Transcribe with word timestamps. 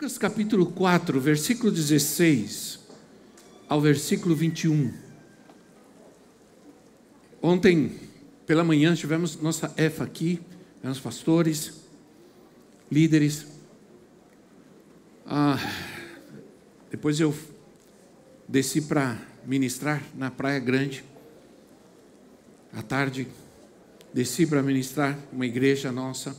Lucas 0.00 0.16
capítulo 0.16 0.64
4, 0.64 1.20
versículo 1.20 1.70
16 1.70 2.80
ao 3.68 3.82
versículo 3.82 4.34
21. 4.34 4.94
Ontem, 7.42 8.00
pela 8.46 8.64
manhã, 8.64 8.94
tivemos 8.94 9.36
nossa 9.36 9.70
EFA 9.76 10.04
aqui, 10.04 10.40
tivemos 10.76 10.98
pastores, 11.00 11.82
líderes. 12.90 13.46
Ah, 15.26 15.58
depois 16.90 17.20
eu 17.20 17.36
desci 18.48 18.80
para 18.80 19.20
ministrar 19.44 20.02
na 20.14 20.30
Praia 20.30 20.60
Grande. 20.60 21.04
À 22.72 22.80
tarde, 22.80 23.28
desci 24.14 24.46
para 24.46 24.62
ministrar 24.62 25.18
uma 25.30 25.44
igreja 25.44 25.92
nossa, 25.92 26.34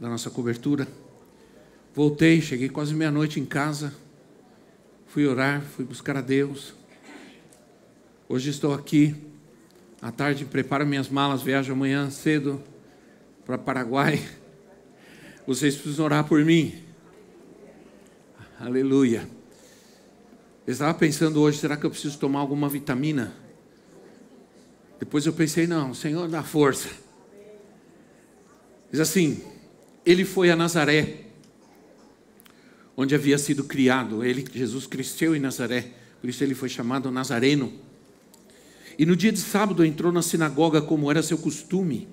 da 0.00 0.08
nossa 0.08 0.30
cobertura. 0.30 1.03
Voltei, 1.94 2.40
cheguei 2.40 2.68
quase 2.68 2.92
meia-noite 2.92 3.38
em 3.38 3.44
casa. 3.44 3.94
Fui 5.06 5.28
orar, 5.28 5.62
fui 5.62 5.84
buscar 5.84 6.16
a 6.16 6.20
Deus. 6.20 6.74
Hoje 8.28 8.50
estou 8.50 8.74
aqui. 8.74 9.14
À 10.02 10.10
tarde 10.10 10.44
preparo 10.44 10.84
minhas 10.84 11.08
malas, 11.08 11.40
viajo 11.40 11.72
amanhã 11.72 12.10
cedo 12.10 12.60
para 13.46 13.56
Paraguai. 13.56 14.20
Vocês 15.46 15.76
precisam 15.76 16.06
orar 16.06 16.24
por 16.26 16.44
mim. 16.44 16.82
Aleluia. 18.58 19.28
Eu 20.66 20.72
estava 20.72 20.94
pensando 20.94 21.40
hoje, 21.40 21.58
será 21.58 21.76
que 21.76 21.86
eu 21.86 21.90
preciso 21.90 22.18
tomar 22.18 22.40
alguma 22.40 22.68
vitamina? 22.68 23.32
Depois 24.98 25.24
eu 25.26 25.32
pensei, 25.32 25.68
não, 25.68 25.94
Senhor 25.94 26.26
dá 26.26 26.42
força. 26.42 26.88
Diz 28.90 28.98
assim, 28.98 29.40
ele 30.04 30.24
foi 30.24 30.50
a 30.50 30.56
Nazaré 30.56 31.24
onde 32.96 33.14
havia 33.14 33.38
sido 33.38 33.64
criado. 33.64 34.24
Ele, 34.24 34.44
Jesus, 34.52 34.86
cresceu 34.86 35.34
em 35.34 35.40
Nazaré, 35.40 35.92
por 36.20 36.28
isso 36.30 36.42
ele 36.42 36.54
foi 36.54 36.68
chamado 36.68 37.10
Nazareno. 37.10 37.72
E 38.98 39.04
no 39.04 39.16
dia 39.16 39.32
de 39.32 39.40
sábado 39.40 39.84
entrou 39.84 40.12
na 40.12 40.22
sinagoga, 40.22 40.80
como 40.80 41.10
era 41.10 41.22
seu 41.22 41.36
costume, 41.36 42.08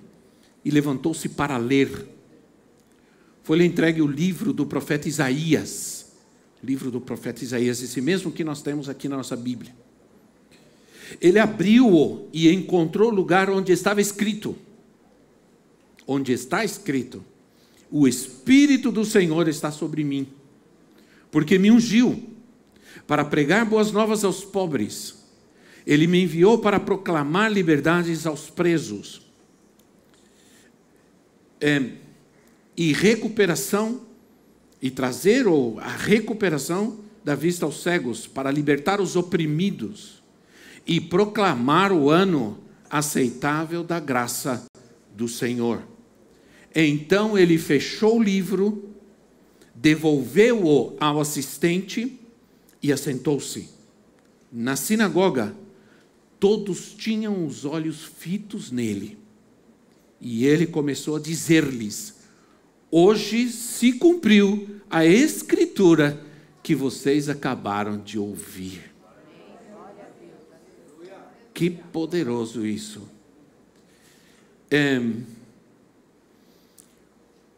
e 0.65 0.71
levantou-se 0.71 1.29
para 1.29 1.57
ler. 1.57 2.07
Foi-lhe 3.43 3.65
entregue 3.65 4.01
o 4.01 4.07
livro 4.07 4.51
do 4.51 4.65
profeta 4.65 5.07
Isaías, 5.07 6.11
livro 6.63 6.91
do 6.91 6.99
profeta 6.99 7.43
Isaías, 7.43 7.81
esse 7.81 8.01
mesmo 8.01 8.31
que 8.31 8.43
nós 8.43 8.61
temos 8.61 8.89
aqui 8.89 9.07
na 9.07 9.17
nossa 9.17 9.35
Bíblia. 9.35 9.73
Ele 11.19 11.39
abriu-o 11.39 12.27
e 12.31 12.49
encontrou 12.49 13.11
o 13.11 13.13
lugar 13.13 13.49
onde 13.49 13.71
estava 13.71 13.99
escrito. 13.99 14.55
Onde 16.07 16.31
está 16.31 16.63
escrito: 16.63 17.23
O 17.91 18.07
Espírito 18.07 18.91
do 18.91 19.03
Senhor 19.03 19.47
está 19.47 19.71
sobre 19.71 20.03
mim 20.03 20.27
porque 21.31 21.57
me 21.57 21.71
ungiu 21.71 22.29
para 23.07 23.25
pregar 23.25 23.65
boas 23.65 23.91
novas 23.91 24.23
aos 24.23 24.43
pobres. 24.43 25.19
Ele 25.87 26.05
me 26.05 26.23
enviou 26.23 26.59
para 26.59 26.79
proclamar 26.79 27.51
liberdades 27.51 28.27
aos 28.27 28.49
presos 28.49 29.21
é, 31.59 31.91
e 32.77 32.93
recuperação 32.93 34.01
e 34.81 34.91
trazer 34.91 35.47
ou 35.47 35.79
a 35.79 35.89
recuperação 35.89 36.99
da 37.23 37.35
vista 37.35 37.65
aos 37.65 37.83
cegos, 37.83 38.25
para 38.25 38.49
libertar 38.49 38.99
os 38.99 39.15
oprimidos 39.15 40.23
e 40.87 40.99
proclamar 40.99 41.91
o 41.91 42.09
ano 42.09 42.57
aceitável 42.89 43.83
da 43.83 43.99
graça 43.99 44.65
do 45.15 45.27
Senhor. 45.27 45.83
Então 46.73 47.37
ele 47.37 47.57
fechou 47.57 48.17
o 48.17 48.23
livro 48.23 48.90
devolveu-o 49.73 50.95
ao 50.99 51.19
assistente 51.19 52.19
e 52.81 52.91
assentou-se. 52.91 53.69
Na 54.51 54.75
sinagoga, 54.75 55.55
todos 56.39 56.93
tinham 56.93 57.45
os 57.45 57.65
olhos 57.65 58.03
fitos 58.03 58.71
nele. 58.71 59.17
E 60.19 60.45
ele 60.45 60.67
começou 60.67 61.15
a 61.15 61.19
dizer-lhes: 61.19 62.15
Hoje 62.89 63.49
se 63.49 63.93
cumpriu 63.93 64.81
a 64.89 65.05
escritura 65.05 66.21
que 66.61 66.75
vocês 66.75 67.29
acabaram 67.29 67.97
de 67.97 68.19
ouvir. 68.19 68.91
Que 71.53 71.69
poderoso 71.69 72.65
isso. 72.65 73.07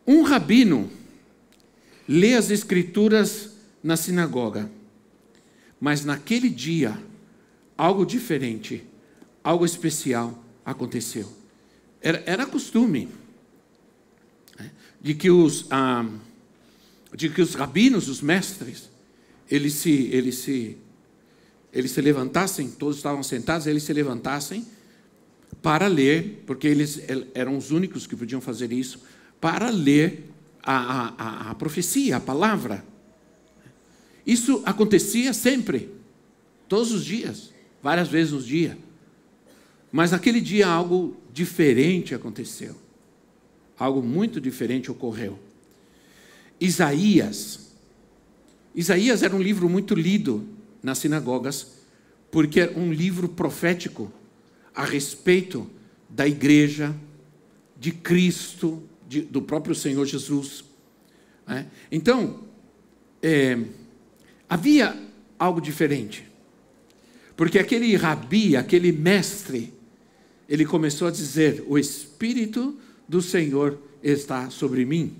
Um 0.05 0.21
rabino 0.23 0.89
lê 2.07 2.35
as 2.35 2.49
Escrituras 2.49 3.51
na 3.83 3.97
sinagoga. 3.97 4.69
Mas 5.79 6.05
naquele 6.05 6.49
dia, 6.49 6.97
algo 7.77 8.05
diferente, 8.05 8.83
algo 9.43 9.65
especial 9.65 10.41
aconteceu. 10.63 11.29
Era, 12.01 12.23
era 12.25 12.45
costume 12.45 13.09
né, 14.57 14.71
de 15.01 15.13
que 15.13 15.29
os, 15.29 15.65
ah, 15.69 16.05
de 17.15 17.29
que 17.29 17.41
os 17.41 17.55
rabinos, 17.55 18.07
os 18.07 18.21
mestres, 18.21 18.89
eles 19.49 19.73
se, 19.73 20.09
eles 20.11 20.35
se, 20.35 20.77
eles 21.71 21.91
se 21.91 22.01
levantassem, 22.01 22.69
todos 22.69 22.97
estavam 22.97 23.23
sentados, 23.23 23.67
eles 23.67 23.83
se 23.83 23.93
levantassem 23.93 24.65
para 25.61 25.87
ler, 25.87 26.43
porque 26.45 26.67
eles 26.67 27.01
eram 27.33 27.57
os 27.57 27.71
únicos 27.71 28.07
que 28.07 28.15
podiam 28.15 28.41
fazer 28.41 28.71
isso, 28.71 29.01
para 29.39 29.69
ler 29.69 30.32
a, 30.63 31.13
a, 31.17 31.51
a 31.51 31.55
profecia, 31.55 32.17
a 32.17 32.19
palavra. 32.19 32.85
Isso 34.25 34.63
acontecia 34.65 35.33
sempre, 35.33 35.89
todos 36.67 36.91
os 36.91 37.03
dias, 37.03 37.53
várias 37.81 38.07
vezes 38.07 38.31
no 38.31 38.41
dia. 38.41 38.77
Mas 39.91 40.11
naquele 40.11 40.39
dia 40.39 40.67
algo 40.67 41.17
diferente 41.31 42.15
aconteceu. 42.15 42.75
Algo 43.77 44.01
muito 44.01 44.39
diferente 44.39 44.89
ocorreu. 44.89 45.37
Isaías. 46.59 47.73
Isaías 48.73 49.21
era 49.21 49.35
um 49.35 49.41
livro 49.41 49.67
muito 49.67 49.93
lido 49.93 50.47
nas 50.81 50.99
sinagogas, 50.99 51.73
porque 52.31 52.61
era 52.61 52.79
um 52.79 52.91
livro 52.91 53.27
profético 53.27 54.11
a 54.73 54.83
respeito 54.85 55.69
da 56.09 56.27
igreja, 56.27 56.95
de 57.77 57.91
Cristo, 57.91 58.81
de, 59.13 59.21
do 59.21 59.41
próprio 59.41 59.75
Senhor 59.75 60.05
Jesus. 60.05 60.63
Né? 61.47 61.67
Então, 61.91 62.45
é, 63.21 63.59
havia 64.49 64.99
algo 65.37 65.61
diferente. 65.61 66.27
Porque 67.37 67.59
aquele 67.59 67.95
rabi, 67.95 68.55
aquele 68.55 68.91
mestre, 68.91 69.71
ele 70.49 70.65
começou 70.65 71.07
a 71.07 71.11
dizer: 71.11 71.63
O 71.67 71.77
Espírito 71.77 72.77
do 73.07 73.21
Senhor 73.21 73.77
está 74.01 74.49
sobre 74.49 74.83
mim. 74.83 75.15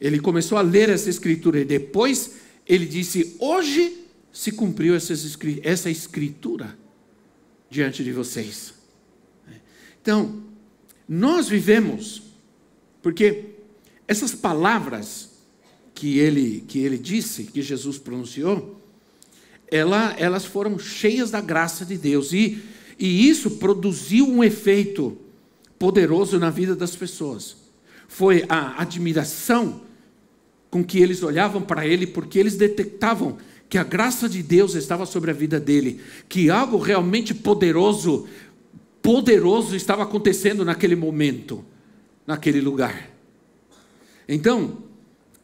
Ele 0.00 0.20
começou 0.20 0.56
a 0.56 0.62
ler 0.62 0.88
essa 0.88 1.10
escritura 1.10 1.60
e 1.60 1.64
depois 1.64 2.36
ele 2.66 2.86
disse: 2.86 3.36
Hoje 3.40 4.04
se 4.32 4.52
cumpriu 4.52 4.94
essa 4.94 5.90
escritura 5.90 6.78
diante 7.68 8.04
de 8.04 8.12
vocês. 8.12 8.74
Então, 10.00 10.42
nós 11.08 11.48
vivemos 11.48 12.25
porque 13.06 13.44
essas 14.08 14.34
palavras 14.34 15.30
que 15.94 16.18
ele, 16.18 16.64
que 16.66 16.80
ele 16.80 16.98
disse, 16.98 17.44
que 17.44 17.62
Jesus 17.62 17.98
pronunciou, 17.98 18.80
ela, 19.70 20.12
elas 20.18 20.44
foram 20.44 20.76
cheias 20.76 21.30
da 21.30 21.40
graça 21.40 21.84
de 21.84 21.96
Deus. 21.96 22.32
E, 22.32 22.60
e 22.98 23.28
isso 23.28 23.58
produziu 23.58 24.28
um 24.28 24.42
efeito 24.42 25.16
poderoso 25.78 26.36
na 26.40 26.50
vida 26.50 26.74
das 26.74 26.96
pessoas. 26.96 27.56
Foi 28.08 28.44
a 28.48 28.82
admiração 28.82 29.82
com 30.68 30.82
que 30.82 30.98
eles 30.98 31.22
olhavam 31.22 31.62
para 31.62 31.86
ele, 31.86 32.08
porque 32.08 32.40
eles 32.40 32.56
detectavam 32.56 33.38
que 33.68 33.78
a 33.78 33.84
graça 33.84 34.28
de 34.28 34.42
Deus 34.42 34.74
estava 34.74 35.06
sobre 35.06 35.30
a 35.30 35.34
vida 35.34 35.60
dele, 35.60 36.00
que 36.28 36.50
algo 36.50 36.76
realmente 36.76 37.32
poderoso, 37.32 38.26
poderoso 39.00 39.76
estava 39.76 40.02
acontecendo 40.02 40.64
naquele 40.64 40.96
momento 40.96 41.64
naquele 42.26 42.60
lugar. 42.60 43.10
Então, 44.28 44.82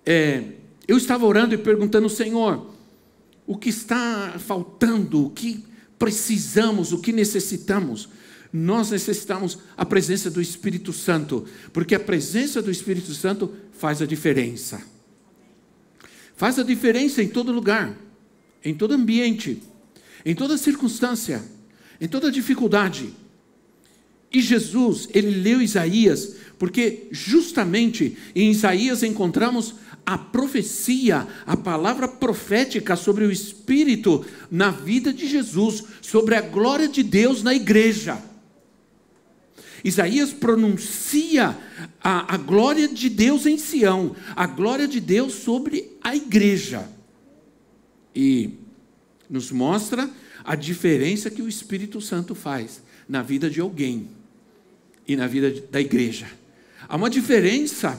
é, 0.05 0.45
eu 0.89 0.97
estava 0.97 1.25
orando 1.25 1.55
e 1.55 1.59
perguntando, 1.59 2.09
Senhor, 2.09 2.71
o 3.47 3.57
que 3.57 3.69
está 3.69 4.35
faltando, 4.39 5.27
o 5.27 5.31
que 5.31 5.65
precisamos, 5.99 6.93
o 6.93 6.99
que 6.99 7.13
necessitamos? 7.13 8.09
Nós 8.53 8.91
necessitamos 8.91 9.59
a 9.77 9.85
presença 9.85 10.31
do 10.31 10.41
Espírito 10.41 10.93
Santo, 10.93 11.47
porque 11.73 11.95
a 11.95 12.01
presença 12.01 12.61
do 12.61 12.71
Espírito 12.71 13.15
Santo 13.15 13.55
faz 13.73 14.03
a 14.03 14.07
diferença. 14.07 14.83
Faz 16.37 16.59
a 16.59 16.63
diferença 16.63 17.23
em 17.23 17.29
todo 17.29 17.53
lugar, 17.53 17.97
em 18.65 18.75
todo 18.75 18.95
ambiente, 18.95 19.63
em 20.25 20.35
toda 20.35 20.59
circunstância, 20.59 21.43
em 22.01 22.09
toda 22.09 22.31
dificuldade. 22.31 23.15
E 24.33 24.41
Jesus, 24.41 25.09
ele 25.13 25.43
leu 25.43 25.61
Isaías, 25.61 26.37
porque 26.59 27.09
justamente 27.11 28.17
em 28.35 28.51
Isaías 28.51 29.03
encontramos 29.03 29.75
a 30.07 30.17
profecia, 30.17 31.29
a 31.47 31.57
palavra 31.57 32.09
profética 32.09 32.97
sobre 32.97 33.25
o 33.25 33.31
Espírito 33.31 34.25
na 34.51 34.71
vida 34.71 35.13
de 35.13 35.29
Jesus, 35.29 35.85
sobre 36.01 36.35
a 36.35 36.41
glória 36.41 36.89
de 36.89 37.03
Deus 37.03 37.43
na 37.43 37.55
igreja. 37.55 38.21
Isaías 39.85 40.33
pronuncia 40.33 41.57
a, 42.03 42.35
a 42.35 42.37
glória 42.37 42.89
de 42.89 43.09
Deus 43.09 43.47
em 43.47 43.59
Sião, 43.59 44.15
a 44.35 44.47
glória 44.47 44.87
de 44.89 45.01
Deus 45.01 45.35
sobre 45.35 45.91
a 46.01 46.15
igreja. 46.15 46.89
E 48.15 48.51
nos 49.29 49.51
mostra 49.51 50.09
a 50.45 50.55
diferença 50.55 51.31
que 51.31 51.43
o 51.43 51.49
Espírito 51.49 52.01
Santo 52.01 52.35
faz 52.35 52.83
na 53.09 53.23
vida 53.23 53.51
de 53.51 53.61
alguém 53.61 54.09
e 55.07 55.17
na 55.17 55.27
vida 55.27 55.53
da 55.71 55.81
igreja. 55.81 56.27
Há 56.89 56.97
uma 56.97 57.11
diferença 57.11 57.99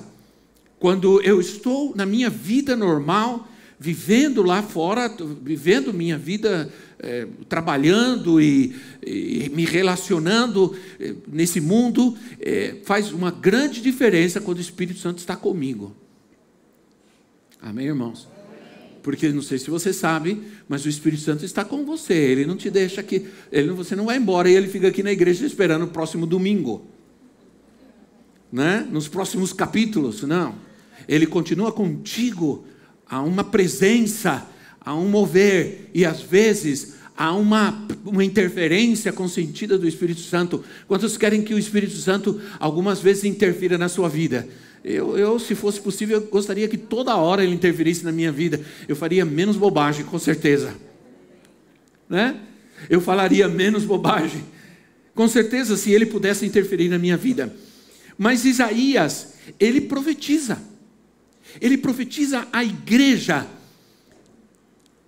quando 0.84 1.22
eu 1.22 1.40
estou 1.40 1.96
na 1.96 2.06
minha 2.06 2.30
vida 2.30 2.76
normal, 2.76 3.48
vivendo 3.80 4.44
lá 4.44 4.62
fora, 4.62 5.10
vivendo 5.42 5.94
minha 5.94 6.18
vida, 6.18 6.70
é, 7.00 7.26
trabalhando 7.48 8.42
e, 8.42 8.76
e, 9.02 9.50
me 9.54 9.66
relacionando 9.66 10.76
é, 11.00 11.14
nesse 11.28 11.62
mundo, 11.62 12.18
é, 12.40 12.76
faz 12.84 13.14
uma 13.14 13.32
grande 13.32 13.82
diferença 13.82 14.42
quando 14.42 14.58
o 14.58 14.62
Espírito 14.62 15.00
Santo 15.00 15.20
está 15.20 15.38
comigo. 15.38 15.96
Amém, 17.62 17.88
irmãos? 17.88 18.28
Porque 19.02 19.30
não 19.30 19.42
sei 19.42 19.58
se 19.58 19.70
você 19.70 19.94
sabe, 19.94 20.42
mas 20.68 20.86
o 20.86 20.90
Espírito 20.90 21.22
Santo 21.22 21.46
está 21.46 21.64
com 21.64 21.86
você. 21.86 22.14
Ele 22.14 22.46
não 22.46 22.58
te 22.58 22.70
deixa 22.70 23.00
aqui, 23.00 23.26
ele, 23.52 23.70
você 23.70 23.96
não 23.96 24.06
vai 24.06 24.18
embora 24.18 24.50
e 24.50 24.56
ele 24.56 24.68
fica 24.68 24.90
aqui 24.90 25.02
na 25.02 25.14
igreja 25.14 25.46
esperando 25.46 25.86
o 25.86 25.88
próximo 25.88 26.26
domingo 26.26 26.93
né? 28.54 28.88
nos 28.92 29.08
próximos 29.08 29.52
capítulos, 29.52 30.22
não. 30.22 30.54
Ele 31.08 31.26
continua 31.26 31.72
contigo, 31.72 32.64
há 33.10 33.20
uma 33.20 33.44
presença, 33.44 34.48
há 34.80 34.96
um 34.96 35.10
mover, 35.10 35.90
e 35.92 36.06
às 36.06 36.22
vezes 36.22 36.94
há 37.18 37.34
uma, 37.34 37.86
uma 38.06 38.24
interferência 38.24 39.12
consentida 39.12 39.76
do 39.76 39.88
Espírito 39.88 40.22
Santo. 40.22 40.64
Quantos 40.88 41.18
querem 41.18 41.42
que 41.42 41.56
o 41.56 41.58
Espírito 41.58 41.96
Santo 41.96 42.40
algumas 42.60 43.00
vezes 43.00 43.24
interfira 43.24 43.76
na 43.76 43.90
sua 43.90 44.08
vida? 44.08 44.48
Eu, 44.84 45.18
eu, 45.18 45.40
se 45.40 45.56
fosse 45.56 45.82
possível, 45.82 46.18
eu 46.18 46.28
gostaria 46.28 46.68
que 46.68 46.78
toda 46.78 47.16
hora 47.16 47.44
ele 47.44 47.56
interferisse 47.56 48.06
na 48.06 48.12
minha 48.12 48.32
vida. 48.32 48.62
Eu 48.88 48.96
faria 48.96 49.26
menos 49.26 49.58
bobagem, 49.58 50.06
com 50.06 50.20
certeza. 50.20 50.76
Né? 52.08 52.36
Eu 52.88 53.02
falaria 53.02 53.48
menos 53.48 53.84
bobagem. 53.84 54.44
Com 55.16 55.28
certeza, 55.28 55.76
se 55.76 55.92
ele 55.92 56.06
pudesse 56.06 56.46
interferir 56.46 56.90
na 56.90 57.00
minha 57.00 57.18
vida. 57.18 57.52
Mas 58.18 58.46
Isaías, 58.46 59.34
ele 59.60 59.82
profetiza. 59.82 60.62
Ele 61.60 61.78
profetiza 61.78 62.48
a 62.52 62.64
igreja. 62.64 63.48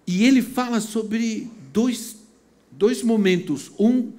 E 0.07 0.25
ele 0.25 0.41
fala 0.41 0.79
sobre 0.79 1.49
dois, 1.73 2.17
dois 2.71 3.01
momentos, 3.01 3.71
um, 3.79 4.11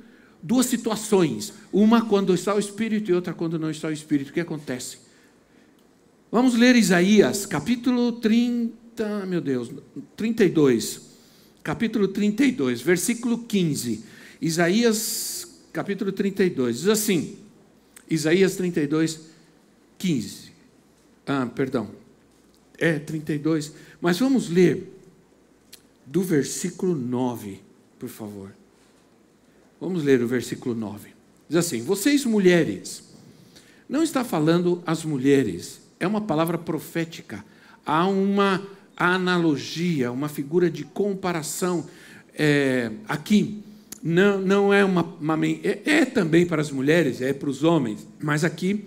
duas 0.42 0.66
situações. 0.66 1.52
Uma 1.72 2.04
quando 2.04 2.34
está 2.34 2.54
o 2.54 2.58
Espírito 2.58 3.10
e 3.10 3.14
outra 3.14 3.32
quando 3.32 3.58
não 3.58 3.70
está 3.70 3.88
o 3.88 3.92
Espírito. 3.92 4.30
O 4.30 4.32
que 4.32 4.40
acontece? 4.40 4.98
Vamos 6.30 6.54
ler 6.54 6.74
Isaías, 6.74 7.46
capítulo 7.46 8.12
30, 8.12 9.26
meu 9.26 9.40
Deus, 9.40 9.70
32. 10.16 11.02
Capítulo 11.62 12.08
32, 12.08 12.80
versículo 12.80 13.38
15. 13.38 14.04
Isaías, 14.40 15.60
capítulo 15.72 16.12
32, 16.12 16.80
diz 16.80 16.88
assim: 16.88 17.38
Isaías 18.08 18.56
32, 18.56 19.20
15. 19.98 20.52
Ah, 21.26 21.46
perdão. 21.46 21.90
É 22.78 22.98
32. 22.98 23.72
Mas 24.00 24.18
vamos 24.18 24.48
ler 24.48 24.92
do 26.04 26.22
versículo 26.22 26.94
9, 26.94 27.60
por 27.98 28.08
favor. 28.08 28.52
Vamos 29.80 30.04
ler 30.04 30.22
o 30.22 30.28
versículo 30.28 30.74
9. 30.74 31.10
Diz 31.48 31.58
assim: 31.58 31.82
Vocês 31.82 32.24
mulheres, 32.24 33.02
não 33.88 34.02
está 34.02 34.24
falando 34.24 34.82
as 34.86 35.04
mulheres, 35.04 35.80
é 35.98 36.06
uma 36.06 36.20
palavra 36.20 36.56
profética. 36.56 37.44
Há 37.84 38.06
uma 38.06 38.66
analogia, 38.96 40.10
uma 40.10 40.28
figura 40.28 40.70
de 40.70 40.84
comparação 40.84 41.86
é, 42.34 42.90
aqui 43.06 43.62
não, 44.08 44.40
não 44.40 44.72
é 44.72 44.84
uma, 44.84 45.02
uma 45.02 45.36
é, 45.46 45.80
é, 45.84 46.04
também 46.04 46.46
para 46.46 46.62
as 46.62 46.70
mulheres, 46.70 47.20
é 47.20 47.32
para 47.32 47.50
os 47.50 47.64
homens, 47.64 48.06
mas 48.22 48.44
aqui 48.44 48.84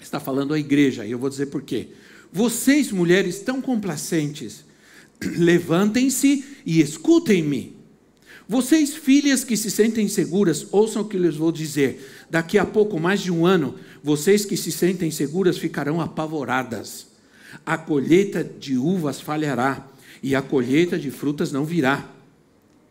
está 0.00 0.20
falando 0.20 0.54
a 0.54 0.58
igreja, 0.58 1.04
e 1.04 1.10
eu 1.10 1.18
vou 1.18 1.28
dizer 1.28 1.46
por 1.46 1.62
quê. 1.62 1.88
Vocês, 2.32 2.92
mulheres 2.92 3.40
tão 3.40 3.60
complacentes, 3.60 4.64
levantem-se 5.20 6.44
e 6.64 6.80
escutem-me. 6.80 7.74
Vocês, 8.48 8.94
filhas 8.94 9.42
que 9.42 9.56
se 9.56 9.68
sentem 9.68 10.06
seguras, 10.06 10.68
ouçam 10.70 11.02
o 11.02 11.08
que 11.08 11.18
lhes 11.18 11.34
vou 11.34 11.50
dizer. 11.50 12.26
Daqui 12.30 12.56
a 12.56 12.64
pouco, 12.64 13.00
mais 13.00 13.20
de 13.20 13.32
um 13.32 13.44
ano, 13.44 13.74
vocês 14.00 14.44
que 14.44 14.56
se 14.56 14.70
sentem 14.70 15.10
seguras 15.10 15.58
ficarão 15.58 16.00
apavoradas. 16.00 17.08
A 17.64 17.76
colheita 17.76 18.44
de 18.44 18.78
uvas 18.78 19.20
falhará, 19.20 19.88
e 20.22 20.36
a 20.36 20.42
colheita 20.42 20.96
de 20.96 21.10
frutas 21.10 21.50
não 21.50 21.64
virá 21.64 22.15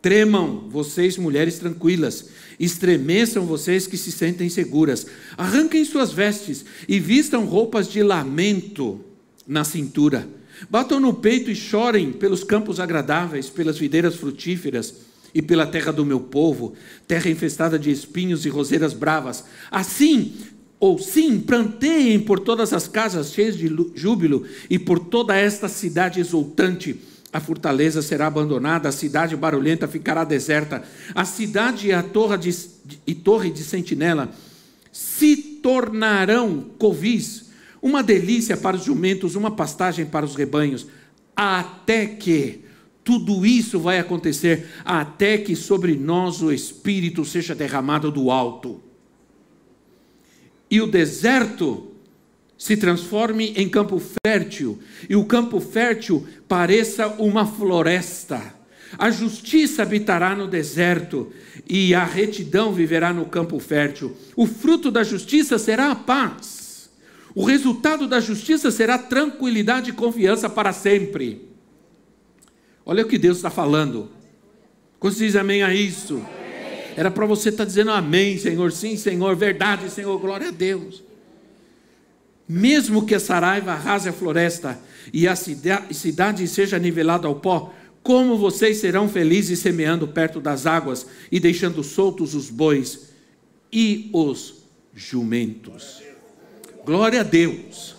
Tremam, 0.06 0.68
vocês 0.70 1.18
mulheres 1.18 1.58
tranquilas, 1.58 2.26
estremeçam 2.60 3.44
vocês 3.44 3.88
que 3.88 3.96
se 3.96 4.12
sentem 4.12 4.48
seguras. 4.48 5.04
Arranquem 5.36 5.84
suas 5.84 6.12
vestes 6.12 6.64
e 6.86 7.00
vistam 7.00 7.44
roupas 7.44 7.90
de 7.90 8.04
lamento 8.04 9.00
na 9.44 9.64
cintura. 9.64 10.28
Batam 10.70 11.00
no 11.00 11.12
peito 11.12 11.50
e 11.50 11.56
chorem 11.56 12.12
pelos 12.12 12.44
campos 12.44 12.78
agradáveis, 12.78 13.50
pelas 13.50 13.78
videiras 13.78 14.14
frutíferas 14.14 14.94
e 15.34 15.42
pela 15.42 15.66
terra 15.66 15.90
do 15.90 16.06
meu 16.06 16.20
povo, 16.20 16.74
terra 17.08 17.28
infestada 17.28 17.76
de 17.76 17.90
espinhos 17.90 18.46
e 18.46 18.48
roseiras 18.48 18.92
bravas. 18.92 19.42
Assim, 19.72 20.36
ou 20.78 21.00
sim, 21.00 21.40
planteiem 21.40 22.20
por 22.20 22.38
todas 22.38 22.72
as 22.72 22.86
casas 22.86 23.32
cheias 23.32 23.58
de 23.58 23.68
júbilo 23.96 24.46
e 24.70 24.78
por 24.78 25.00
toda 25.00 25.36
esta 25.36 25.66
cidade 25.66 26.20
exultante 26.20 26.96
a 27.36 27.40
fortaleza 27.40 28.00
será 28.00 28.26
abandonada, 28.26 28.88
a 28.88 28.92
cidade 28.92 29.36
barulhenta 29.36 29.86
ficará 29.86 30.24
deserta, 30.24 30.82
a 31.14 31.24
cidade 31.24 31.88
e 31.88 31.92
a 31.92 32.02
torre 32.02 32.38
de, 32.38 32.56
e 33.06 33.14
torre 33.14 33.50
de 33.50 33.62
sentinela 33.62 34.32
se 34.90 35.36
tornarão 35.36 36.70
covis, 36.78 37.50
uma 37.82 38.02
delícia 38.02 38.56
para 38.56 38.76
os 38.76 38.84
jumentos, 38.84 39.34
uma 39.34 39.50
pastagem 39.50 40.06
para 40.06 40.24
os 40.24 40.34
rebanhos, 40.34 40.86
até 41.36 42.06
que 42.06 42.64
tudo 43.04 43.44
isso 43.44 43.78
vai 43.78 43.98
acontecer, 43.98 44.66
até 44.84 45.36
que 45.36 45.54
sobre 45.54 45.94
nós 45.94 46.40
o 46.40 46.50
Espírito 46.50 47.24
seja 47.24 47.54
derramado 47.54 48.10
do 48.10 48.30
alto. 48.30 48.80
E 50.70 50.80
o 50.80 50.86
deserto 50.86 51.92
se 52.56 52.76
transforme 52.76 53.52
em 53.56 53.68
campo 53.68 54.00
fértil 54.24 54.78
e 55.08 55.14
o 55.14 55.24
campo 55.24 55.60
fértil 55.60 56.26
pareça 56.48 57.08
uma 57.18 57.46
floresta. 57.46 58.54
A 58.98 59.10
justiça 59.10 59.82
habitará 59.82 60.34
no 60.34 60.46
deserto 60.46 61.32
e 61.68 61.94
a 61.94 62.04
retidão 62.04 62.72
viverá 62.72 63.12
no 63.12 63.26
campo 63.26 63.58
fértil. 63.58 64.16
O 64.34 64.46
fruto 64.46 64.90
da 64.90 65.02
justiça 65.02 65.58
será 65.58 65.90
a 65.90 65.94
paz. 65.96 66.88
O 67.34 67.44
resultado 67.44 68.06
da 68.06 68.20
justiça 68.20 68.70
será 68.70 68.96
tranquilidade 68.96 69.90
e 69.90 69.92
confiança 69.92 70.48
para 70.48 70.72
sempre. 70.72 71.50
Olha 72.84 73.04
o 73.04 73.08
que 73.08 73.18
Deus 73.18 73.38
está 73.38 73.50
falando. 73.50 74.10
Quando 74.98 75.16
diz 75.16 75.36
amém 75.36 75.62
a 75.62 75.74
isso? 75.74 76.24
Era 76.96 77.10
para 77.10 77.26
você 77.26 77.50
estar 77.50 77.66
dizendo 77.66 77.90
amém, 77.90 78.38
Senhor. 78.38 78.72
Sim, 78.72 78.96
Senhor. 78.96 79.36
Verdade, 79.36 79.90
Senhor. 79.90 80.18
Glória 80.18 80.48
a 80.48 80.50
Deus. 80.50 81.02
Mesmo 82.48 83.04
que 83.04 83.14
a 83.14 83.20
saraiva 83.20 83.72
arrase 83.72 84.08
a 84.08 84.12
floresta 84.12 84.78
e 85.12 85.26
a 85.26 85.34
cidade 85.34 86.46
seja 86.46 86.78
nivelada 86.78 87.26
ao 87.26 87.36
pó, 87.36 87.74
como 88.02 88.38
vocês 88.38 88.78
serão 88.78 89.08
felizes 89.08 89.58
semeando 89.58 90.06
perto 90.06 90.40
das 90.40 90.64
águas 90.64 91.06
e 91.30 91.40
deixando 91.40 91.82
soltos 91.82 92.34
os 92.34 92.48
bois 92.48 93.08
e 93.72 94.08
os 94.12 94.62
jumentos. 94.94 96.02
Glória 96.84 97.20
a 97.20 97.24
Deus. 97.24 97.96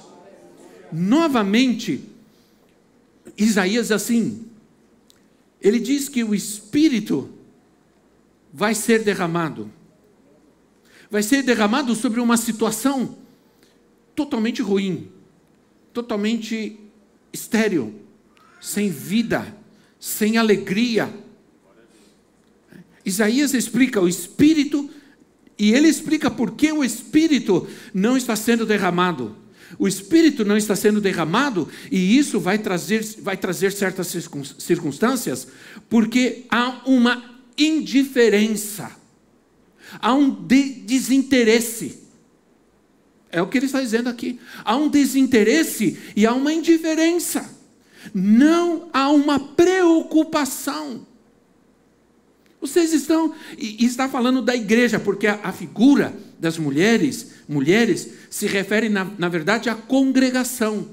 Novamente, 0.89 2.05
Isaías 3.37 3.91
assim, 3.91 4.45
ele 5.61 5.79
diz 5.79 6.07
que 6.07 6.23
o 6.23 6.33
Espírito 6.33 7.29
vai 8.53 8.73
ser 8.73 9.03
derramado. 9.03 9.69
Vai 11.11 11.21
ser 11.21 11.43
derramado 11.43 11.93
sobre 11.93 12.21
uma 12.21 12.37
situação 12.37 13.17
totalmente 14.17 14.63
ruim, 14.63 15.11
totalmente 15.93 16.75
estéril, 17.31 17.93
sem 18.59 18.89
vida, 18.89 19.55
sem 19.99 20.37
alegria. 20.37 21.13
Isaías 23.05 23.53
explica 23.53 24.01
o 24.01 24.07
Espírito 24.07 24.89
e 25.55 25.71
ele 25.71 25.87
explica 25.87 26.31
por 26.31 26.55
que 26.55 26.71
o 26.71 26.83
Espírito 26.83 27.67
não 27.93 28.17
está 28.17 28.35
sendo 28.35 28.65
derramado. 28.65 29.35
O 29.77 29.87
Espírito 29.87 30.43
não 30.43 30.57
está 30.57 30.75
sendo 30.75 30.99
derramado 30.99 31.69
e 31.91 32.17
isso 32.17 32.39
vai 32.39 32.57
trazer, 32.57 33.03
vai 33.19 33.37
trazer 33.37 33.71
certas 33.71 34.07
circunstâncias, 34.57 35.47
porque 35.87 36.45
há 36.49 36.81
uma 36.87 37.39
indiferença, 37.55 38.89
há 40.01 40.11
um 40.15 40.31
de 40.31 40.63
desinteresse. 40.63 42.06
É 43.37 43.41
o 43.41 43.47
que 43.47 43.57
ele 43.57 43.65
está 43.65 43.81
dizendo 43.81 44.09
aqui. 44.09 44.39
Há 44.63 44.75
um 44.75 44.89
desinteresse 44.89 45.97
e 46.15 46.25
há 46.25 46.33
uma 46.33 46.51
indiferença. 46.51 47.49
Não 48.13 48.89
há 48.91 49.09
uma 49.09 49.39
preocupação. 49.39 51.05
Vocês 52.59 52.93
estão, 52.93 53.33
e, 53.57 53.85
está 53.85 54.09
falando 54.09 54.41
da 54.41 54.55
igreja, 54.55 54.99
porque 54.99 55.27
a, 55.27 55.51
figura 55.51 56.13
das 56.39 56.57
mulheres, 56.57 57.33
mulheres, 57.47 58.09
se 58.29 58.47
refere, 58.47 58.89
na, 58.89 59.05
na 59.17 59.29
verdade, 59.29 59.69
à 59.69 59.75
congregação. 59.75 60.87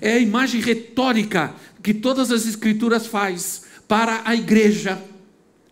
É 0.00 0.12
a 0.12 0.18
imagem 0.18 0.60
retórica 0.60 1.54
que 1.82 1.94
todas 1.94 2.30
as 2.30 2.46
escrituras 2.46 3.06
faz 3.06 3.62
para 3.88 4.22
a 4.24 4.34
igreja 4.34 5.02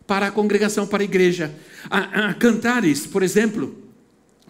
para 0.07 0.27
a 0.27 0.31
congregação, 0.31 0.87
para 0.87 1.03
a 1.03 1.05
igreja. 1.05 1.55
A, 1.91 2.29
a 2.29 2.35
Cantares, 2.35 3.07
por 3.07 3.23
exemplo, 3.23 3.77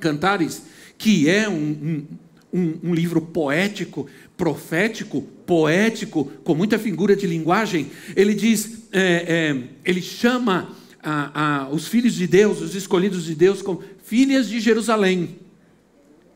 Cantares, 0.00 0.62
que 0.98 1.28
é 1.28 1.48
um, 1.48 2.06
um, 2.52 2.78
um, 2.84 2.94
livro 2.94 3.20
poético, 3.20 4.06
profético, 4.36 5.22
poético, 5.46 6.26
com 6.44 6.54
muita 6.54 6.78
figura 6.78 7.16
de 7.16 7.26
linguagem, 7.26 7.90
ele 8.14 8.34
diz, 8.34 8.84
é, 8.92 9.00
é, 9.02 9.62
ele 9.84 10.00
chama 10.00 10.70
a, 11.02 11.64
a, 11.64 11.68
os 11.68 11.86
filhos 11.86 12.14
de 12.14 12.26
Deus, 12.26 12.60
os 12.60 12.74
escolhidos 12.74 13.24
de 13.24 13.34
Deus, 13.34 13.60
como 13.60 13.82
filhas 14.04 14.48
de 14.48 14.60
Jerusalém. 14.60 15.36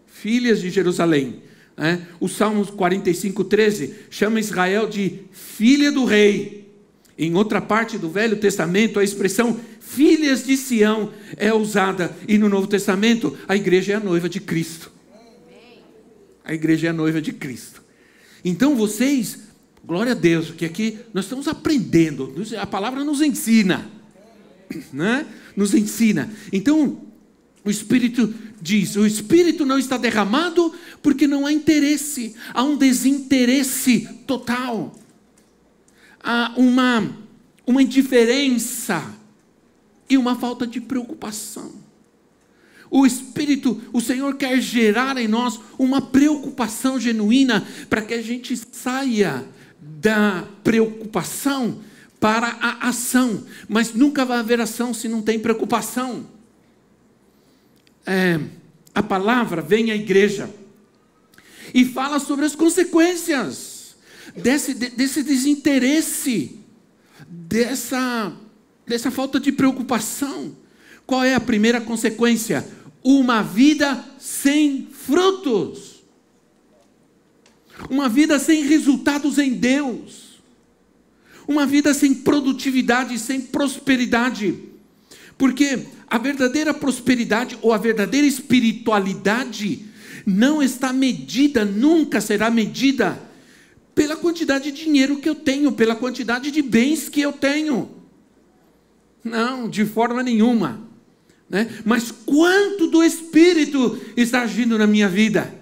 Filhas 0.07 0.61
de 0.61 0.71
Jerusalém. 0.71 1.43
É? 1.77 1.99
O 2.19 2.29
Salmo 2.29 2.67
45, 2.67 3.45
13 3.45 3.95
chama 4.11 4.41
Israel 4.41 4.89
de 4.89 5.21
filha 5.31 5.93
do 5.93 6.05
rei. 6.05 6.58
Em 7.19 7.35
outra 7.35 7.61
parte 7.61 7.99
do 7.99 8.09
Velho 8.09 8.37
Testamento, 8.37 9.01
a 9.01 9.05
expressão 9.05 9.59
filhas 9.81 10.47
de 10.47 10.57
Sião 10.57 11.13
é 11.37 11.53
usada, 11.53 12.17
e 12.29 12.39
no 12.39 12.49
Novo 12.49 12.69
Testamento, 12.69 13.37
a 13.49 13.57
igreja 13.57 13.95
é 13.95 13.97
a 13.97 14.01
noiva 14.01 14.29
de 14.29 14.39
Cristo. 14.39 14.93
A 16.45 16.55
igreja 16.55 16.87
é 16.87 16.91
a 16.91 16.93
noiva 16.93 17.21
de 17.21 17.33
Cristo. 17.33 17.83
Então 18.45 18.77
vocês, 18.77 19.41
glória 19.85 20.13
a 20.13 20.15
Deus, 20.15 20.53
que 20.53 20.65
aqui 20.65 21.01
nós 21.13 21.25
estamos 21.25 21.49
aprendendo, 21.49 22.33
a 22.57 22.67
palavra 22.67 23.03
nos 23.03 23.21
ensina, 23.21 23.91
né? 24.93 25.27
Nos 25.57 25.75
ensina. 25.75 26.31
Então, 26.53 27.03
o 27.65 27.71
Espírito 27.71 28.33
diz: 28.63 28.95
o 28.95 29.05
Espírito 29.05 29.67
não 29.67 29.79
está 29.79 29.97
derramado 29.97 30.73
porque 31.03 31.27
não 31.27 31.47
há 31.47 31.53
interesse, 31.53 32.37
há 32.55 32.63
um 32.63 32.77
desinteresse 32.77 34.09
total 34.25 34.95
há 36.23 36.53
uma, 36.57 37.11
uma 37.67 37.83
indiferença 37.83 39.15
e 40.09 40.17
uma 40.17 40.37
falta 40.37 40.67
de 40.67 40.81
preocupação. 40.81 41.73
O 42.91 43.05
Espírito, 43.05 43.81
o 43.93 44.01
Senhor 44.01 44.35
quer 44.37 44.61
gerar 44.61 45.19
em 45.19 45.29
nós 45.29 45.61
uma 45.79 46.01
preocupação 46.01 46.99
genuína 46.99 47.67
para 47.89 48.01
que 48.01 48.15
a 48.15 48.23
gente 48.23 48.57
saia 48.73 49.45
da 49.81 50.47
preocupação 50.65 51.81
para 52.19 52.47
a 52.61 52.89
ação. 52.89 53.45
Mas 53.69 53.93
nunca 53.93 54.25
vai 54.25 54.39
haver 54.39 54.61
ação 54.61 54.95
se 54.95 55.07
não 55.07 55.21
tem 55.21 55.39
preocupação. 55.39 56.27
É, 58.07 58.41
a 58.95 59.03
palavra 59.03 59.61
vem 59.61 59.91
à 59.91 59.95
igreja 59.95 60.49
e 61.75 61.85
fala 61.85 62.19
sobre 62.19 62.47
as 62.47 62.55
consequências 62.55 63.68
desse, 64.37 64.75
desse 64.75 65.23
desinteresse, 65.23 66.59
dessa, 67.29 68.33
dessa 68.87 69.11
falta 69.11 69.39
de 69.39 69.53
preocupação. 69.53 70.57
Qual 71.07 71.25
é 71.25 71.35
a 71.35 71.41
primeira 71.41 71.81
consequência? 71.81 72.67
Uma 73.03 73.43
vida 73.43 74.05
sem 74.19 74.89
frutos. 74.93 76.03
Uma 77.89 78.09
vida 78.09 78.39
sem 78.39 78.65
resultados 78.65 79.39
em 79.39 79.55
Deus. 79.55 80.41
Uma 81.47 81.65
vida 81.65 81.95
sem 81.95 82.13
produtividade, 82.13 83.19
sem 83.19 83.41
prosperidade. 83.41 84.55
Porque 85.39 85.87
a 86.09 86.19
verdadeira 86.19 86.75
prosperidade 86.75 87.59
ou 87.63 87.73
a 87.73 87.79
verdadeira 87.79 88.27
espiritualidade 88.27 89.87
não 90.27 90.63
está 90.63 90.93
medida, 90.93 91.65
nunca 91.65 92.21
será 92.21 92.51
medida 92.51 93.28
pela 93.99 94.17
quantidade 94.17 94.71
de 94.71 94.85
dinheiro 94.85 95.19
que 95.19 95.29
eu 95.29 95.35
tenho, 95.35 95.73
pela 95.73 95.97
quantidade 95.97 96.53
de 96.53 96.63
bens 96.63 97.09
que 97.09 97.21
eu 97.21 97.33
tenho. 97.33 97.91
Não, 99.25 99.69
de 99.69 99.85
forma 99.85 100.23
nenhuma. 100.23 100.81
Né? 101.51 101.69
Mas 101.85 102.13
quanto 102.13 102.87
do 102.87 103.03
Espírito 103.03 104.01
está 104.17 104.43
agindo 104.43 104.79
na 104.79 104.87
minha 104.87 105.09
vida? 105.09 105.53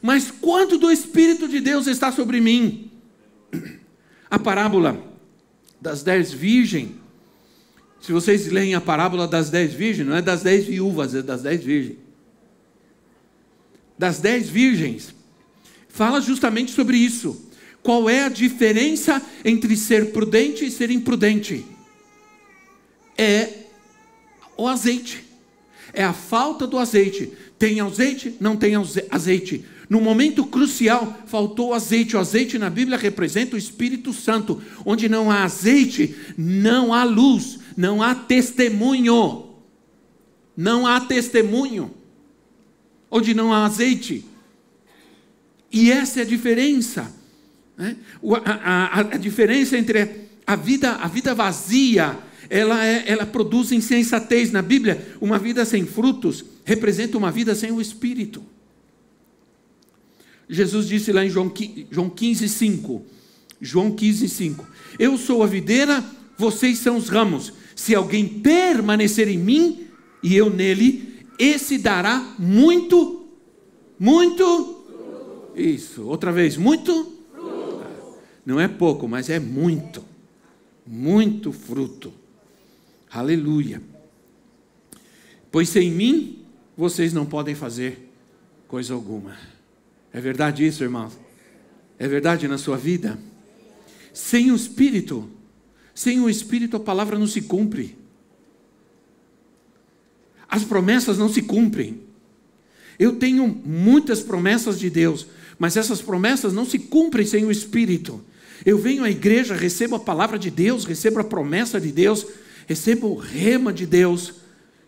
Mas 0.00 0.30
quanto 0.30 0.78
do 0.78 0.92
Espírito 0.92 1.48
de 1.48 1.58
Deus 1.58 1.88
está 1.88 2.12
sobre 2.12 2.40
mim? 2.40 2.88
A 4.30 4.38
parábola 4.38 5.02
das 5.80 6.04
dez 6.04 6.32
virgens. 6.32 6.90
Se 8.00 8.12
vocês 8.12 8.46
leem 8.46 8.76
a 8.76 8.80
parábola 8.80 9.26
das 9.26 9.50
dez 9.50 9.74
virgens, 9.74 10.06
não 10.06 10.14
é 10.14 10.22
das 10.22 10.44
dez 10.44 10.66
viúvas, 10.66 11.16
é 11.16 11.22
das 11.22 11.42
dez 11.42 11.64
virgens. 11.64 11.98
Das 13.98 14.20
dez 14.20 14.48
virgens 14.48 15.12
fala 15.94 16.20
justamente 16.20 16.72
sobre 16.72 16.98
isso. 16.98 17.40
Qual 17.82 18.10
é 18.10 18.24
a 18.24 18.28
diferença 18.28 19.22
entre 19.44 19.76
ser 19.76 20.10
prudente 20.10 20.64
e 20.64 20.70
ser 20.70 20.90
imprudente? 20.90 21.64
É 23.16 23.48
o 24.56 24.66
azeite. 24.66 25.22
É 25.92 26.02
a 26.02 26.12
falta 26.12 26.66
do 26.66 26.78
azeite. 26.78 27.32
Tem 27.58 27.80
azeite? 27.80 28.34
Não 28.40 28.56
tem 28.56 28.74
azeite. 29.10 29.64
No 29.88 30.00
momento 30.00 30.44
crucial, 30.44 31.16
faltou 31.26 31.72
azeite. 31.72 32.16
O 32.16 32.18
azeite 32.18 32.58
na 32.58 32.68
Bíblia 32.68 32.98
representa 32.98 33.54
o 33.54 33.58
Espírito 33.58 34.12
Santo. 34.12 34.60
Onde 34.84 35.08
não 35.08 35.30
há 35.30 35.44
azeite, 35.44 36.16
não 36.36 36.92
há 36.92 37.04
luz, 37.04 37.60
não 37.76 38.02
há 38.02 38.16
testemunho. 38.16 39.50
Não 40.56 40.86
há 40.86 41.00
testemunho. 41.00 41.92
Onde 43.08 43.32
não 43.32 43.52
há 43.52 43.64
azeite, 43.66 44.24
e 45.74 45.90
essa 45.90 46.20
é 46.20 46.22
a 46.22 46.26
diferença. 46.26 47.12
Né? 47.76 47.96
A, 48.44 48.52
a, 48.52 49.00
a, 49.00 49.16
diferença 49.16 49.76
entre 49.76 50.08
a 50.46 50.54
vida, 50.54 50.92
a 50.92 51.08
vida 51.08 51.34
vazia, 51.34 52.16
ela, 52.48 52.86
é, 52.86 53.02
ela 53.08 53.26
produz 53.26 53.72
insensatez. 53.72 54.52
Na 54.52 54.62
Bíblia, 54.62 55.16
uma 55.20 55.36
vida 55.36 55.64
sem 55.64 55.84
frutos 55.84 56.44
representa 56.64 57.18
uma 57.18 57.32
vida 57.32 57.56
sem 57.56 57.72
o 57.72 57.80
Espírito. 57.80 58.40
Jesus 60.48 60.86
disse 60.86 61.10
lá 61.10 61.24
em 61.24 61.28
João, 61.28 61.52
João 61.90 62.08
15, 62.08 62.48
5. 62.48 63.04
João 63.60 63.90
15, 63.90 64.28
5. 64.28 64.66
Eu 64.96 65.18
sou 65.18 65.42
a 65.42 65.46
videira, 65.48 66.04
vocês 66.38 66.78
são 66.78 66.96
os 66.96 67.08
ramos. 67.08 67.52
Se 67.74 67.96
alguém 67.96 68.28
permanecer 68.28 69.26
em 69.26 69.38
mim 69.38 69.88
e 70.22 70.36
eu 70.36 70.48
nele, 70.48 71.26
esse 71.36 71.78
dará 71.78 72.34
muito, 72.38 73.26
muito 73.98 74.83
isso, 75.54 76.06
outra 76.06 76.32
vez, 76.32 76.56
muito? 76.56 77.22
Fruto. 77.32 77.84
Não 78.44 78.60
é 78.60 78.68
pouco, 78.68 79.08
mas 79.08 79.30
é 79.30 79.38
muito. 79.38 80.04
Muito 80.86 81.52
fruto. 81.52 82.12
Aleluia. 83.10 83.80
Pois 85.50 85.68
sem 85.68 85.90
mim, 85.90 86.44
vocês 86.76 87.12
não 87.12 87.24
podem 87.24 87.54
fazer 87.54 88.10
coisa 88.66 88.92
alguma. 88.92 89.36
É 90.12 90.20
verdade 90.20 90.66
isso, 90.66 90.82
irmão? 90.82 91.10
É 91.98 92.08
verdade 92.08 92.48
na 92.48 92.58
sua 92.58 92.76
vida? 92.76 93.18
Sem 94.12 94.50
o 94.50 94.56
Espírito, 94.56 95.30
sem 95.94 96.20
o 96.20 96.28
Espírito 96.28 96.76
a 96.76 96.80
palavra 96.80 97.18
não 97.18 97.26
se 97.26 97.42
cumpre. 97.42 97.96
As 100.48 100.64
promessas 100.64 101.18
não 101.18 101.28
se 101.28 101.42
cumprem. 101.42 102.00
Eu 102.98 103.16
tenho 103.16 103.46
muitas 103.46 104.20
promessas 104.20 104.78
de 104.78 104.88
Deus, 104.88 105.26
mas 105.58 105.76
essas 105.76 106.00
promessas 106.00 106.52
não 106.52 106.64
se 106.64 106.78
cumprem 106.78 107.26
sem 107.26 107.44
o 107.44 107.50
Espírito. 107.50 108.22
Eu 108.64 108.78
venho 108.78 109.04
à 109.04 109.10
igreja, 109.10 109.54
recebo 109.54 109.96
a 109.96 110.00
palavra 110.00 110.38
de 110.38 110.50
Deus, 110.50 110.84
recebo 110.84 111.20
a 111.20 111.24
promessa 111.24 111.80
de 111.80 111.92
Deus, 111.92 112.26
recebo 112.66 113.08
o 113.08 113.16
rema 113.16 113.72
de 113.72 113.86
Deus. 113.86 114.34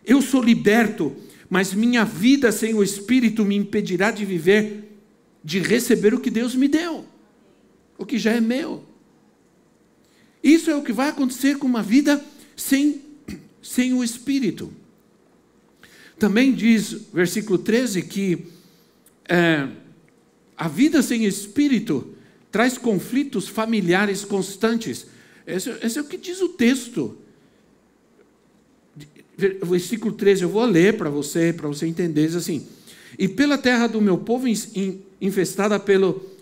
Eu 0.05 0.21
sou 0.21 0.41
liberto, 0.41 1.15
mas 1.49 1.73
minha 1.73 2.03
vida 2.03 2.51
sem 2.51 2.73
o 2.73 2.83
Espírito 2.83 3.45
me 3.45 3.55
impedirá 3.55 4.11
de 4.11 4.25
viver, 4.25 4.99
de 5.43 5.59
receber 5.59 6.13
o 6.13 6.19
que 6.19 6.29
Deus 6.29 6.55
me 6.55 6.67
deu, 6.67 7.05
o 7.97 8.05
que 8.05 8.17
já 8.17 8.31
é 8.31 8.41
meu. 8.41 8.83
Isso 10.43 10.69
é 10.69 10.75
o 10.75 10.83
que 10.83 10.93
vai 10.93 11.09
acontecer 11.09 11.57
com 11.57 11.67
uma 11.67 11.83
vida 11.83 12.23
sem, 12.55 13.01
sem 13.61 13.93
o 13.93 14.03
Espírito. 14.03 14.71
Também 16.17 16.51
diz, 16.51 16.93
versículo 17.13 17.59
13, 17.59 18.01
que 18.03 18.47
é, 19.29 19.67
a 20.57 20.67
vida 20.67 21.01
sem 21.03 21.25
Espírito 21.25 22.15
traz 22.51 22.77
conflitos 22.77 23.47
familiares 23.47 24.25
constantes. 24.25 25.05
Esse, 25.45 25.69
esse 25.83 25.99
é 25.99 26.01
o 26.01 26.05
que 26.05 26.17
diz 26.17 26.41
o 26.41 26.49
texto. 26.49 27.17
Versículo 29.37 30.13
13, 30.13 30.41
eu 30.41 30.49
vou 30.49 30.65
ler 30.65 30.97
para 30.97 31.11
você, 31.11 31.53
para 31.53 31.67
você 31.67 31.85
entender, 31.85 32.25
diz 32.25 32.35
assim: 32.35 32.65
E 33.19 33.27
pela 33.27 33.57
terra 33.57 33.85
do 33.85 34.01
meu 34.01 34.17
povo 34.17 34.47
infestada 35.21 35.79
pelo 35.79 36.35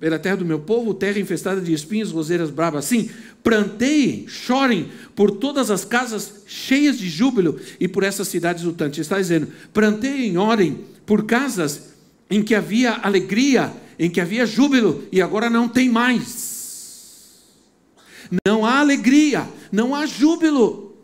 pela 0.00 0.18
terra 0.18 0.38
do 0.38 0.44
meu 0.44 0.58
povo, 0.58 0.92
terra 0.94 1.20
infestada 1.20 1.60
de 1.60 1.72
espinhos, 1.72 2.10
roseiras 2.10 2.50
bravas. 2.50 2.86
Sim, 2.86 3.08
planteiem, 3.40 4.26
chorem 4.26 4.90
por 5.14 5.30
todas 5.30 5.70
as 5.70 5.84
casas 5.84 6.42
cheias 6.44 6.98
de 6.98 7.08
júbilo 7.08 7.60
e 7.78 7.86
por 7.86 8.02
essas 8.02 8.26
cidades 8.26 8.64
lutantes. 8.64 8.98
Está 8.98 9.18
dizendo: 9.18 9.46
planteiem, 9.72 10.36
orem 10.38 10.80
por 11.06 11.24
casas 11.24 11.92
em 12.32 12.42
que 12.42 12.54
havia 12.54 12.94
alegria, 12.94 13.70
em 13.98 14.08
que 14.08 14.18
havia 14.18 14.46
júbilo 14.46 15.04
e 15.12 15.20
agora 15.20 15.50
não 15.50 15.68
tem 15.68 15.90
mais. 15.90 17.42
Não 18.46 18.64
há 18.64 18.78
alegria, 18.78 19.46
não 19.70 19.94
há 19.94 20.06
júbilo. 20.06 20.96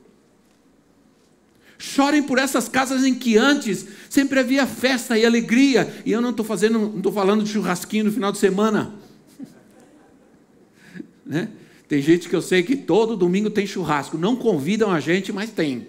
Chorem 1.77 2.23
por 2.23 2.39
essas 2.39 2.67
casas 2.67 3.05
em 3.05 3.15
que 3.15 3.37
antes 3.37 3.87
sempre 4.09 4.41
havia 4.41 4.67
festa 4.67 5.19
e 5.19 5.27
alegria. 5.27 6.03
E 6.07 6.11
eu 6.11 6.23
não 6.23 6.31
estou 6.31 6.47
fazendo, 6.47 6.79
não 6.79 6.97
estou 6.97 7.13
falando 7.13 7.45
de 7.45 7.51
churrasquinho 7.51 8.07
no 8.07 8.13
final 8.13 8.33
de 8.33 8.39
semana. 8.39 8.95
né? 11.27 11.51
Tem 11.87 12.01
gente 12.01 12.27
que 12.27 12.35
eu 12.35 12.41
sei 12.41 12.63
que 12.63 12.75
todo 12.75 13.15
domingo 13.15 13.51
tem 13.51 13.67
churrasco. 13.67 14.17
Não 14.17 14.35
convidam 14.35 14.91
a 14.91 14.99
gente, 14.99 15.31
mas 15.31 15.51
tem. 15.51 15.89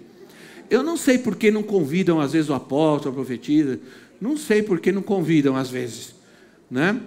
Eu 0.68 0.82
não 0.82 0.98
sei 0.98 1.16
por 1.16 1.34
que 1.34 1.50
não 1.50 1.62
convidam, 1.62 2.20
às 2.20 2.32
vezes, 2.32 2.50
o 2.50 2.54
apóstolo, 2.54 3.14
a 3.14 3.16
profetisa. 3.16 3.80
Não 4.20 4.36
sei 4.36 4.62
por 4.62 4.80
que 4.80 4.92
não 4.92 5.02
convidam, 5.02 5.56
às 5.56 5.70
vezes. 5.70 6.14
Né? 6.70 7.00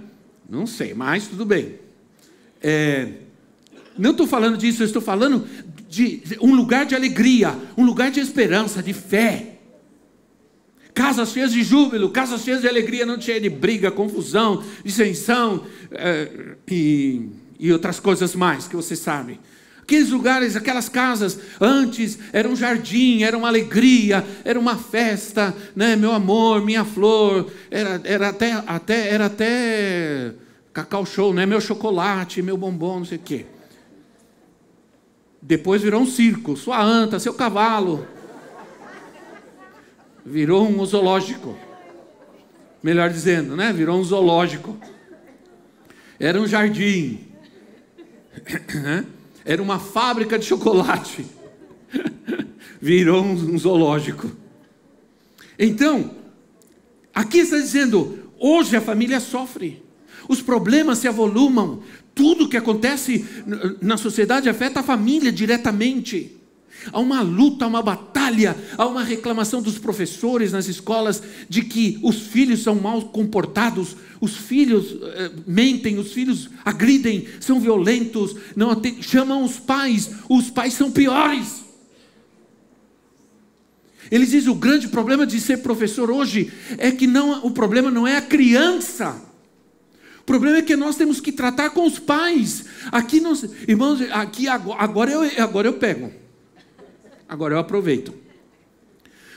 Não 0.49 0.65
sei, 0.65 0.93
mas 0.93 1.27
tudo 1.27 1.45
bem. 1.45 1.75
É, 2.61 3.09
não 3.97 4.11
estou 4.11 4.25
falando 4.25 4.57
disso, 4.57 4.81
eu 4.81 4.87
estou 4.87 5.01
falando 5.01 5.47
de 5.87 6.23
um 6.41 6.55
lugar 6.55 6.85
de 6.85 6.95
alegria, 6.95 7.55
um 7.77 7.85
lugar 7.85 8.09
de 8.09 8.19
esperança, 8.19 8.81
de 8.81 8.93
fé. 8.93 9.49
Casas 10.93 11.31
cheias 11.31 11.51
de 11.51 11.63
júbilo, 11.63 12.09
casas 12.09 12.41
cheias 12.41 12.61
de 12.61 12.67
alegria, 12.67 13.05
não 13.05 13.19
cheias 13.19 13.41
de 13.41 13.49
briga, 13.49 13.91
confusão, 13.91 14.63
dissensão 14.83 15.65
é, 15.91 16.55
e, 16.67 17.29
e 17.59 17.71
outras 17.71 17.99
coisas 17.99 18.35
mais 18.35 18.67
que 18.67 18.75
você 18.75 18.95
sabe. 18.95 19.39
Aqueles 19.83 20.11
lugares, 20.11 20.55
aquelas 20.55 20.87
casas, 20.87 21.37
antes 21.59 22.17
era 22.31 22.47
um 22.47 22.55
jardim, 22.55 23.21
era 23.21 23.37
uma 23.37 23.49
alegria, 23.49 24.25
era 24.45 24.57
uma 24.57 24.77
festa, 24.77 25.53
né? 25.75 25.97
meu 25.97 26.13
amor, 26.13 26.63
minha 26.63 26.85
flor, 26.85 27.51
era, 27.69 27.99
era, 28.05 28.29
até, 28.29 28.53
até, 28.65 29.09
era 29.09 29.25
até 29.25 30.33
cacau 30.71 31.05
show, 31.05 31.33
né? 31.33 31.45
meu 31.45 31.59
chocolate, 31.59 32.41
meu 32.41 32.55
bombom, 32.55 32.99
não 32.99 33.05
sei 33.05 33.17
o 33.17 33.21
quê. 33.21 33.45
Depois 35.41 35.81
virou 35.81 36.01
um 36.01 36.07
circo, 36.07 36.55
sua 36.55 36.81
anta, 36.81 37.19
seu 37.19 37.33
cavalo. 37.33 38.07
Virou 40.25 40.65
um 40.65 40.85
zoológico. 40.85 41.57
Melhor 42.81 43.09
dizendo, 43.09 43.57
né? 43.57 43.73
Virou 43.73 43.99
um 43.99 44.03
zoológico. 44.03 44.77
Era 46.17 46.39
um 46.39 46.47
jardim. 46.47 47.27
Era 49.45 49.61
uma 49.61 49.79
fábrica 49.79 50.37
de 50.37 50.45
chocolate. 50.45 51.25
Virou 52.81 53.23
um 53.23 53.57
zoológico. 53.57 54.31
Então, 55.57 56.11
aqui 57.13 57.39
está 57.39 57.57
dizendo: 57.57 58.31
hoje 58.39 58.75
a 58.75 58.81
família 58.81 59.19
sofre. 59.19 59.83
Os 60.27 60.41
problemas 60.41 60.99
se 60.99 61.07
avolumam, 61.07 61.81
tudo 62.15 62.47
que 62.47 62.55
acontece 62.55 63.25
na 63.81 63.97
sociedade 63.97 64.47
afeta 64.47 64.79
a 64.79 64.83
família 64.83 65.31
diretamente. 65.31 66.37
Há 66.91 66.99
uma 66.99 67.21
luta, 67.21 67.65
há 67.65 67.67
uma 67.67 67.81
batalha, 67.81 68.55
há 68.77 68.85
uma 68.85 69.03
reclamação 69.03 69.61
dos 69.61 69.77
professores 69.77 70.51
nas 70.51 70.67
escolas 70.67 71.21
de 71.47 71.63
que 71.63 71.99
os 72.03 72.19
filhos 72.19 72.63
são 72.63 72.75
mal 72.75 73.01
comportados, 73.03 73.95
os 74.19 74.35
filhos 74.35 74.95
eh, 75.01 75.31
mentem, 75.45 75.97
os 75.97 76.11
filhos 76.11 76.49
agridem, 76.63 77.27
são 77.39 77.59
violentos, 77.59 78.35
não 78.55 78.71
atendem, 78.71 79.01
chamam 79.01 79.43
os 79.43 79.59
pais, 79.59 80.09
os 80.29 80.49
pais 80.49 80.73
são 80.73 80.91
piores. 80.91 81.63
Eles 84.11 84.31
dizem 84.31 84.51
o 84.51 84.55
grande 84.55 84.87
problema 84.87 85.25
de 85.25 85.39
ser 85.39 85.57
professor 85.57 86.11
hoje 86.11 86.51
é 86.77 86.91
que 86.91 87.07
não, 87.07 87.45
o 87.45 87.51
problema 87.51 87.89
não 87.89 88.07
é 88.07 88.17
a 88.17 88.21
criança. 88.21 89.19
O 90.19 90.25
problema 90.25 90.57
é 90.57 90.61
que 90.61 90.75
nós 90.75 90.95
temos 90.95 91.19
que 91.19 91.33
tratar 91.33 91.71
com 91.71 91.85
os 91.85 91.99
pais. 91.99 92.63
Aqui, 92.91 93.19
nós, 93.19 93.43
irmãos, 93.67 93.99
aqui 94.11 94.47
agora 94.47 95.11
eu, 95.11 95.43
agora 95.43 95.67
eu 95.67 95.73
pego. 95.73 96.22
Agora 97.33 97.55
eu 97.55 97.59
aproveito. 97.59 98.13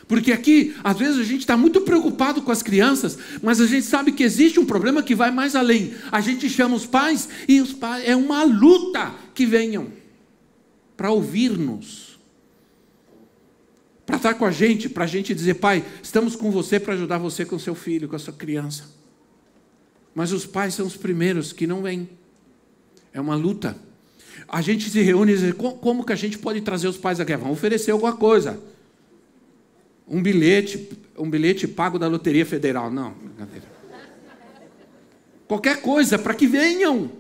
Porque 0.07 0.31
aqui, 0.31 0.77
às 0.85 0.99
vezes, 0.99 1.19
a 1.19 1.25
gente 1.25 1.41
está 1.41 1.57
muito 1.57 1.81
preocupado 1.81 2.43
com 2.43 2.53
as 2.53 2.63
crianças, 2.63 3.19
mas 3.43 3.59
a 3.59 3.67
gente 3.67 3.87
sabe 3.87 4.13
que 4.13 4.23
existe 4.23 4.61
um 4.61 4.67
problema 4.67 5.03
que 5.03 5.15
vai 5.15 5.31
mais 5.31 5.57
além. 5.57 5.95
A 6.13 6.21
gente 6.21 6.47
chama 6.51 6.77
os 6.77 6.85
pais 6.85 7.27
e 7.49 7.59
os 7.59 7.73
pais 7.73 8.07
é 8.07 8.15
uma 8.15 8.45
luta 8.45 9.15
que 9.35 9.47
venham 9.47 9.91
para 10.95 11.11
ouvir-nos, 11.11 12.19
para 14.05 14.17
estar 14.17 14.35
com 14.35 14.45
a 14.45 14.51
gente, 14.51 14.91
para 14.91 15.05
a 15.05 15.09
gente 15.09 15.35
dizer, 15.35 15.55
pai, 15.55 15.83
estamos 16.03 16.37
com 16.37 16.51
você 16.51 16.79
para 16.79 16.93
ajudar 16.93 17.17
você 17.17 17.47
com 17.47 17.59
seu 17.59 17.75
filho, 17.75 18.11
com 18.11 18.17
a 18.17 18.19
sua 18.19 18.35
criança. 18.35 18.91
Mas 20.15 20.33
os 20.33 20.45
pais 20.45 20.75
são 20.75 20.87
os 20.87 20.99
primeiros 20.99 21.51
que 21.51 21.67
não 21.67 21.81
vêm. 21.81 22.11
É 23.11 23.19
uma 23.23 23.37
luta. 23.37 23.86
A 24.49 24.61
gente 24.61 24.89
se 24.91 25.01
reúne 25.01 25.33
e 25.33 25.37
diz: 25.37 25.55
como 25.55 26.05
que 26.05 26.13
a 26.13 26.17
gente 26.17 26.39
pode 26.39 26.61
trazer 26.61 26.89
os 26.89 26.97
pais 26.97 27.21
aqui? 27.21 27.37
Vamos 27.37 27.57
oferecer 27.57 27.91
alguma 27.91 28.17
coisa. 28.17 28.61
Um 30.09 30.23
bilhete, 30.23 30.89
um 31.19 31.29
bilhete 31.29 31.67
pago 31.67 31.99
da 31.99 32.07
Loteria 32.07 32.47
Federal. 32.47 32.91
Não, 32.91 33.13
brincadeira. 33.13 33.67
Qualquer 35.49 35.81
coisa 35.81 36.19
para 36.19 36.35
que 36.35 36.47
venham. 36.47 37.11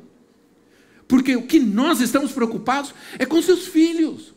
Porque 1.08 1.36
o 1.36 1.46
que 1.46 1.60
nós 1.60 2.00
estamos 2.00 2.32
preocupados 2.32 2.92
é 3.18 3.24
com 3.24 3.40
seus 3.40 3.66
filhos. 3.66 4.34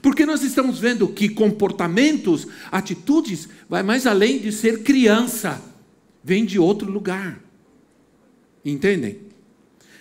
Porque 0.00 0.24
nós 0.24 0.42
estamos 0.42 0.78
vendo 0.78 1.08
que 1.08 1.28
comportamentos, 1.28 2.46
atitudes, 2.70 3.48
vai 3.68 3.82
mais 3.82 4.06
além 4.06 4.38
de 4.38 4.50
ser 4.50 4.82
criança 4.82 5.62
vem 6.22 6.44
de 6.44 6.58
outro 6.58 6.90
lugar. 6.90 7.40
Entendem? 8.64 9.18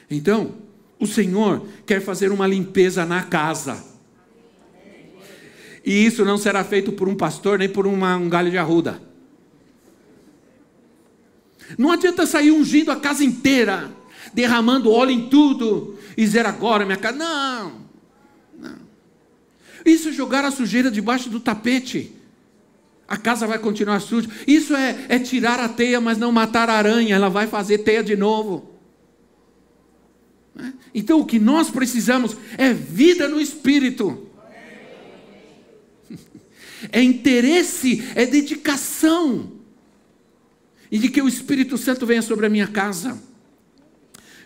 Então, 0.09 0.55
o 1.01 1.07
Senhor 1.07 1.65
quer 1.85 2.01
fazer 2.01 2.31
uma 2.31 2.47
limpeza 2.47 3.05
na 3.05 3.23
casa. 3.23 3.83
E 5.83 6.05
isso 6.05 6.23
não 6.23 6.37
será 6.37 6.63
feito 6.63 6.91
por 6.93 7.09
um 7.09 7.15
pastor 7.15 7.59
nem 7.59 7.67
por 7.67 7.85
uma, 7.85 8.15
um 8.15 8.29
galho 8.29 8.49
de 8.49 8.57
arruda. 8.57 9.01
Não 11.77 11.91
adianta 11.91 12.25
sair 12.25 12.51
ungindo 12.51 12.91
a 12.91 12.95
casa 12.95 13.23
inteira, 13.23 13.91
derramando 14.33 14.91
óleo 14.91 15.11
em 15.11 15.27
tudo, 15.27 15.97
e 16.15 16.23
dizer 16.23 16.45
agora 16.45 16.85
minha 16.85 16.97
casa. 16.97 17.17
Não, 17.17 17.81
não. 18.57 18.77
Isso 19.85 20.09
é 20.09 20.11
jogar 20.11 20.45
a 20.45 20.51
sujeira 20.51 20.89
debaixo 20.89 21.29
do 21.29 21.39
tapete 21.39 22.21
a 23.11 23.17
casa 23.17 23.45
vai 23.45 23.59
continuar 23.59 23.99
suja. 23.99 24.29
Isso 24.47 24.73
é, 24.73 24.97
é 25.09 25.19
tirar 25.19 25.59
a 25.59 25.67
teia, 25.67 25.99
mas 25.99 26.17
não 26.17 26.31
matar 26.31 26.69
a 26.69 26.75
aranha, 26.75 27.13
ela 27.13 27.29
vai 27.29 27.45
fazer 27.45 27.79
teia 27.79 28.01
de 28.01 28.15
novo. 28.15 28.70
Então 30.93 31.19
o 31.19 31.25
que 31.25 31.39
nós 31.39 31.69
precisamos 31.69 32.35
é 32.57 32.73
vida 32.73 33.27
no 33.27 33.39
espírito. 33.39 34.27
É 36.91 37.01
interesse, 37.01 38.03
é 38.15 38.25
dedicação. 38.25 39.51
E 40.91 40.97
de 40.97 41.09
que 41.09 41.21
o 41.21 41.27
Espírito 41.27 41.77
Santo 41.77 42.05
venha 42.05 42.21
sobre 42.21 42.45
a 42.45 42.49
minha 42.49 42.67
casa. 42.67 43.21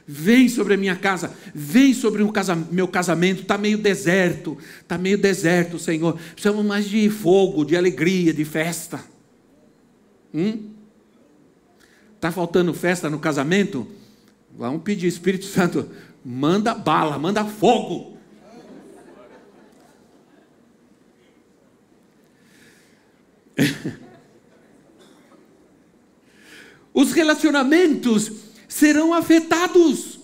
Vem 0.07 0.47
sobre 0.47 0.75
a 0.75 0.77
minha 0.77 0.95
casa, 0.95 1.35
vem 1.51 1.91
sobre 1.91 2.21
o 2.21 2.31
casa, 2.31 2.55
meu 2.55 2.87
casamento, 2.87 3.41
está 3.41 3.57
meio 3.57 3.75
deserto, 3.75 4.55
está 4.79 4.99
meio 4.99 5.17
deserto, 5.17 5.79
Senhor. 5.79 6.15
Precisamos 6.33 6.63
mais 6.63 6.87
de 6.87 7.09
fogo, 7.09 7.65
de 7.65 7.75
alegria, 7.75 8.31
de 8.31 8.45
festa. 8.45 9.03
Está 10.31 12.29
hum? 12.29 12.31
faltando 12.31 12.71
festa 12.71 13.09
no 13.09 13.17
casamento? 13.17 13.87
Vamos 14.57 14.83
pedir, 14.83 15.07
Espírito 15.07 15.45
Santo, 15.45 15.89
manda 16.23 16.73
bala, 16.73 17.19
manda 17.19 17.43
fogo. 17.43 18.17
Os 26.93 27.11
relacionamentos 27.11 28.31
serão 28.67 29.13
afetados. 29.13 30.14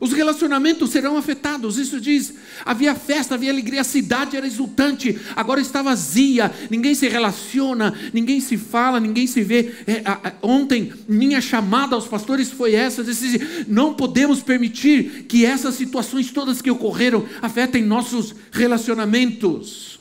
Os 0.00 0.12
relacionamentos 0.12 0.90
serão 0.90 1.16
afetados. 1.16 1.76
Isso 1.76 2.00
diz: 2.00 2.34
havia 2.64 2.94
festa, 2.94 3.34
havia 3.34 3.50
alegria, 3.50 3.80
a 3.80 3.84
cidade 3.84 4.36
era 4.36 4.46
exultante, 4.46 5.18
agora 5.34 5.60
está 5.60 5.82
vazia, 5.82 6.52
ninguém 6.70 6.94
se 6.94 7.08
relaciona, 7.08 7.92
ninguém 8.12 8.40
se 8.40 8.56
fala, 8.56 9.00
ninguém 9.00 9.26
se 9.26 9.42
vê. 9.42 9.74
É, 9.86 10.02
a, 10.04 10.12
a, 10.28 10.32
ontem, 10.42 10.92
minha 11.08 11.40
chamada 11.40 11.94
aos 11.94 12.06
pastores 12.06 12.50
foi 12.50 12.74
essa: 12.74 13.02
disse, 13.02 13.64
não 13.66 13.94
podemos 13.94 14.40
permitir 14.40 15.24
que 15.28 15.44
essas 15.44 15.74
situações 15.74 16.30
todas 16.30 16.62
que 16.62 16.70
ocorreram 16.70 17.24
afetem 17.42 17.82
nossos 17.82 18.34
relacionamentos 18.52 19.97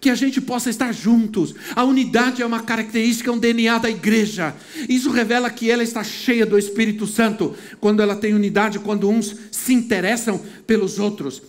que 0.00 0.10
a 0.10 0.14
gente 0.14 0.40
possa 0.40 0.70
estar 0.70 0.92
juntos. 0.92 1.54
A 1.74 1.84
unidade 1.84 2.42
é 2.42 2.46
uma 2.46 2.62
característica, 2.62 3.32
um 3.32 3.38
DNA 3.38 3.78
da 3.78 3.90
igreja. 3.90 4.54
Isso 4.88 5.10
revela 5.10 5.50
que 5.50 5.70
ela 5.70 5.82
está 5.82 6.04
cheia 6.04 6.44
do 6.44 6.58
Espírito 6.58 7.06
Santo 7.06 7.54
quando 7.80 8.00
ela 8.00 8.14
tem 8.14 8.34
unidade, 8.34 8.78
quando 8.78 9.08
uns 9.08 9.34
se 9.50 9.72
interessam 9.72 10.40
pelos 10.66 10.98
outros. 10.98 11.42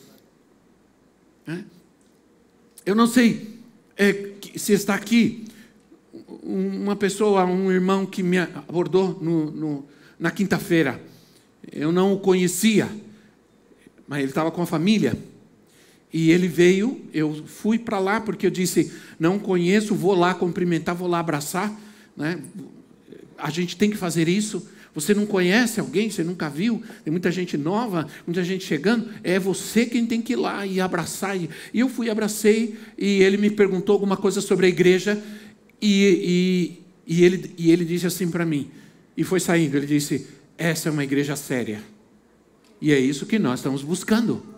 É? 1.47 1.59
Eu 2.85 2.95
não 2.95 3.07
sei 3.07 3.59
é, 3.97 4.31
se 4.55 4.73
está 4.73 4.95
aqui 4.95 5.45
uma 6.41 6.95
pessoa, 6.95 7.43
um 7.45 7.71
irmão 7.71 8.05
que 8.05 8.23
me 8.23 8.37
abordou 8.37 9.17
no, 9.21 9.51
no, 9.51 9.85
na 10.17 10.31
quinta-feira. 10.31 11.01
Eu 11.69 11.91
não 11.91 12.13
o 12.13 12.19
conhecia, 12.19 12.89
mas 14.07 14.19
ele 14.19 14.29
estava 14.29 14.49
com 14.51 14.61
a 14.61 14.65
família. 14.65 15.17
E 16.11 16.31
ele 16.31 16.47
veio, 16.47 17.01
eu 17.13 17.43
fui 17.45 17.77
para 17.77 17.99
lá 17.99 18.21
porque 18.21 18.45
eu 18.45 18.51
disse: 18.51 18.91
não 19.19 19.37
conheço, 19.37 19.93
vou 19.93 20.15
lá 20.15 20.33
cumprimentar, 20.33 20.95
vou 20.95 21.07
lá 21.07 21.19
abraçar. 21.19 21.73
Né? 22.15 22.39
A 23.37 23.49
gente 23.49 23.75
tem 23.75 23.89
que 23.89 23.97
fazer 23.97 24.27
isso. 24.27 24.67
Você 24.95 25.13
não 25.13 25.27
conhece 25.27 25.79
alguém, 25.79 26.09
você 26.09 26.23
nunca 26.23 26.49
viu, 26.49 26.81
tem 27.03 27.11
muita 27.11 27.31
gente 27.31 27.55
nova, 27.55 28.07
muita 28.25 28.43
gente 28.43 28.65
chegando, 28.65 29.07
é 29.23 29.37
você 29.37 29.85
quem 29.85 30.07
tem 30.07 30.23
que 30.23 30.33
ir 30.33 30.37
lá 30.37 30.65
e 30.65 30.81
abraçar. 30.81 31.37
E 31.37 31.49
eu 31.71 31.87
fui, 31.87 32.09
abracei, 32.09 32.75
e 32.97 33.21
ele 33.21 33.37
me 33.37 33.51
perguntou 33.51 33.93
alguma 33.93 34.17
coisa 34.17 34.41
sobre 34.41 34.65
a 34.65 34.69
igreja, 34.69 35.21
e, 35.79 36.81
e, 37.05 37.13
e 37.15 37.23
ele, 37.23 37.53
e 37.59 37.69
ele 37.69 37.85
disse 37.85 38.07
assim 38.07 38.31
para 38.31 38.43
mim, 38.43 38.71
e 39.15 39.23
foi 39.23 39.39
saindo, 39.39 39.77
ele 39.77 39.85
disse: 39.85 40.25
essa 40.57 40.89
é 40.89 40.91
uma 40.91 41.03
igreja 41.03 41.35
séria. 41.35 41.83
E 42.81 42.91
é 42.91 42.99
isso 42.99 43.27
que 43.27 43.37
nós 43.37 43.59
estamos 43.59 43.83
buscando. 43.83 44.56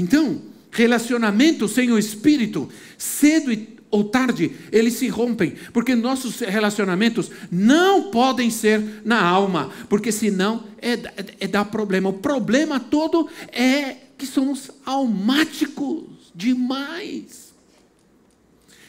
Então, 0.00 0.40
relacionamento 0.70 1.68
sem 1.68 1.92
o 1.92 1.98
Espírito, 1.98 2.68
cedo 2.96 3.54
ou 3.90 4.04
tarde, 4.04 4.52
eles 4.72 4.94
se 4.94 5.08
rompem, 5.08 5.54
porque 5.74 5.94
nossos 5.94 6.40
relacionamentos 6.40 7.30
não 7.50 8.10
podem 8.10 8.48
ser 8.48 9.02
na 9.04 9.22
alma, 9.22 9.70
porque 9.90 10.10
senão 10.10 10.64
é, 10.80 10.92
é, 10.92 11.12
é 11.40 11.46
dar 11.46 11.66
problema. 11.66 12.08
O 12.08 12.14
problema 12.14 12.80
todo 12.80 13.28
é 13.52 13.96
que 14.16 14.26
somos 14.26 14.70
almáticos 14.86 16.04
demais. 16.34 17.52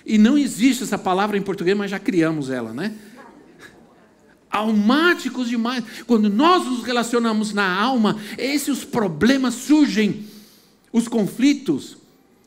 E 0.06 0.18
não 0.18 0.38
existe 0.38 0.84
essa 0.84 0.98
palavra 0.98 1.38
em 1.38 1.42
português, 1.42 1.76
mas 1.76 1.92
já 1.92 2.00
criamos 2.00 2.50
ela, 2.50 2.74
né? 2.74 2.94
Almáticos 4.50 5.50
demais. 5.50 5.84
Quando 6.08 6.30
nós 6.30 6.66
nos 6.66 6.84
relacionamos 6.84 7.54
na 7.54 7.68
alma, 7.68 8.18
esses 8.38 8.86
problemas 8.86 9.56
surgem 9.56 10.31
os 10.92 11.08
conflitos, 11.08 11.98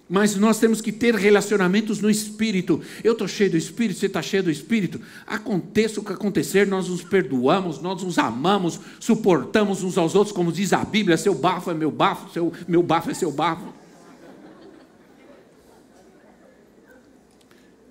mas 0.08 0.36
nós 0.36 0.58
temos 0.58 0.80
que 0.80 0.92
ter 0.92 1.14
relacionamentos 1.14 2.00
no 2.00 2.10
Espírito. 2.10 2.80
Eu 3.02 3.12
estou 3.12 3.26
cheio 3.26 3.50
do 3.50 3.56
Espírito, 3.56 3.98
você 3.98 4.06
está 4.06 4.20
cheio 4.20 4.42
do 4.42 4.50
Espírito. 4.50 5.00
Aconteça 5.26 6.00
o 6.00 6.04
que 6.04 6.12
acontecer, 6.12 6.66
nós 6.66 6.88
nos 6.88 7.02
perdoamos, 7.02 7.80
nós 7.80 8.02
nos 8.02 8.18
amamos, 8.18 8.78
suportamos 9.00 9.82
uns 9.82 9.96
aos 9.96 10.14
outros, 10.14 10.34
como 10.34 10.52
diz 10.52 10.72
a 10.72 10.84
Bíblia: 10.84 11.16
seu 11.16 11.34
bafo 11.34 11.70
é 11.70 11.74
meu 11.74 11.90
bafo, 11.90 12.30
seu, 12.32 12.52
meu 12.68 12.82
bafo 12.82 13.10
é 13.10 13.14
seu 13.14 13.32
bafo. 13.32 13.72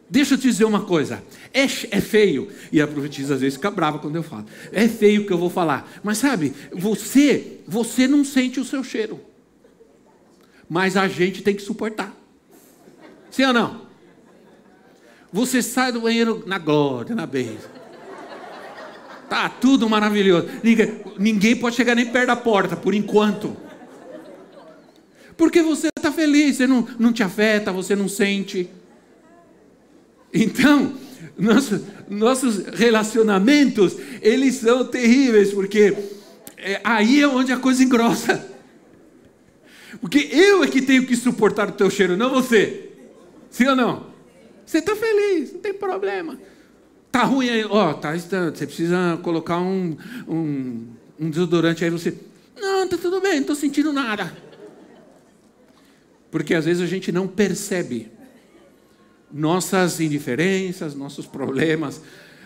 Deixa 0.07 0.35
eu 0.35 0.37
te 0.37 0.43
dizer 0.43 0.65
uma 0.65 0.81
coisa, 0.81 1.23
é, 1.51 1.63
é, 1.63 1.67
feio, 1.67 2.47
e 2.71 2.79
a 2.79 2.85
profetisa 2.85 3.33
às 3.33 3.41
vezes 3.41 3.55
fica 3.55 3.71
brava 3.71 3.97
quando 3.97 4.15
eu 4.15 4.21
falo, 4.21 4.45
é 4.71 4.87
feio 4.87 5.25
que 5.25 5.33
eu 5.33 5.39
vou 5.39 5.49
falar, 5.49 5.91
mas 6.03 6.19
sabe, 6.19 6.53
você, 6.71 7.61
você 7.67 8.07
não 8.07 8.23
sente 8.23 8.59
o 8.59 8.65
seu 8.65 8.83
cheiro 8.83 9.19
mas 10.73 10.97
a 10.97 11.07
gente 11.07 11.43
tem 11.43 11.53
que 11.53 11.61
suportar. 11.61 12.11
Sim 13.29 13.43
ou 13.43 13.53
não? 13.53 13.81
Você 15.31 15.61
sai 15.61 15.91
do 15.91 16.01
banheiro 16.01 16.43
na 16.47 16.57
glória, 16.57 17.13
na 17.15 17.27
bênção. 17.27 17.69
Tá 19.29 19.47
tudo 19.49 19.87
maravilhoso. 19.87 20.47
Ninguém, 20.63 20.99
ninguém 21.19 21.55
pode 21.55 21.75
chegar 21.75 21.93
nem 21.93 22.07
perto 22.07 22.25
da 22.25 22.35
porta, 22.35 22.75
por 22.75 22.95
enquanto. 22.95 23.55
Porque 25.37 25.61
você 25.61 25.89
está 25.95 26.11
feliz, 26.11 26.55
você 26.55 26.65
não, 26.65 26.87
não 26.97 27.13
te 27.13 27.21
afeta, 27.21 27.71
você 27.71 27.95
não 27.95 28.09
sente. 28.09 28.67
Então, 30.33 30.95
nosso, 31.37 31.85
nossos 32.09 32.65
relacionamentos, 32.73 33.95
eles 34.23 34.55
são 34.55 34.83
terríveis, 34.83 35.53
porque 35.53 35.95
é, 36.57 36.81
aí 36.83 37.21
é 37.21 37.27
onde 37.27 37.51
a 37.51 37.57
coisa 37.57 37.83
engrossa. 37.83 38.52
Porque 39.99 40.29
eu 40.31 40.63
é 40.63 40.67
que 40.67 40.81
tenho 40.81 41.05
que 41.05 41.15
suportar 41.15 41.69
o 41.69 41.73
teu 41.73 41.89
cheiro, 41.89 42.17
não 42.17 42.29
você. 42.29 42.91
Sim 43.49 43.67
ou 43.67 43.75
não? 43.75 44.07
Você 44.65 44.79
está 44.79 44.95
feliz, 44.95 45.53
não 45.53 45.59
tem 45.59 45.73
problema. 45.73 46.39
Tá 47.11 47.23
ruim 47.23 47.49
aí, 47.49 47.63
ó, 47.63 47.93
tá, 47.93 48.15
você 48.15 48.65
precisa 48.65 49.19
colocar 49.21 49.59
um, 49.59 49.95
um, 50.27 50.87
um 51.19 51.29
desodorante 51.29 51.83
aí, 51.83 51.91
você. 51.91 52.17
Não, 52.59 52.87
tá 52.87 52.97
tudo 52.97 53.21
bem, 53.21 53.33
não 53.33 53.41
estou 53.41 53.55
sentindo 53.55 53.93
nada. 53.93 54.35
Porque 56.31 56.55
às 56.55 56.65
vezes 56.65 56.81
a 56.81 56.87
gente 56.87 57.11
não 57.11 57.27
percebe 57.27 58.11
nossas 59.31 59.99
indiferenças, 59.99 60.95
nossos 60.95 61.27
problemas, 61.27 62.01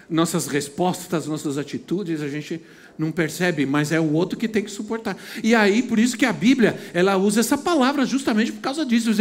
nossas 0.10 0.48
respostas, 0.48 1.28
nossas 1.28 1.58
atitudes, 1.58 2.22
a 2.22 2.28
gente 2.28 2.62
não 2.98 3.12
percebe, 3.12 3.65
mas 3.65 3.91
é 3.91 4.00
o 4.00 4.13
outro 4.13 4.38
que 4.38 4.48
tem 4.48 4.63
que 4.63 4.72
suportar. 4.72 5.15
E 5.43 5.54
aí, 5.54 5.84
por 5.84 6.00
isso 6.00 6.17
que 6.17 6.26
a 6.26 6.34
Bíblia, 6.34 6.80
ela 6.93 7.17
usa 7.17 7.39
essa 7.39 7.58
palavra 7.58 8.06
justamente 8.06 8.52
por 8.52 8.62
causa 8.62 8.86
disso. 8.86 9.12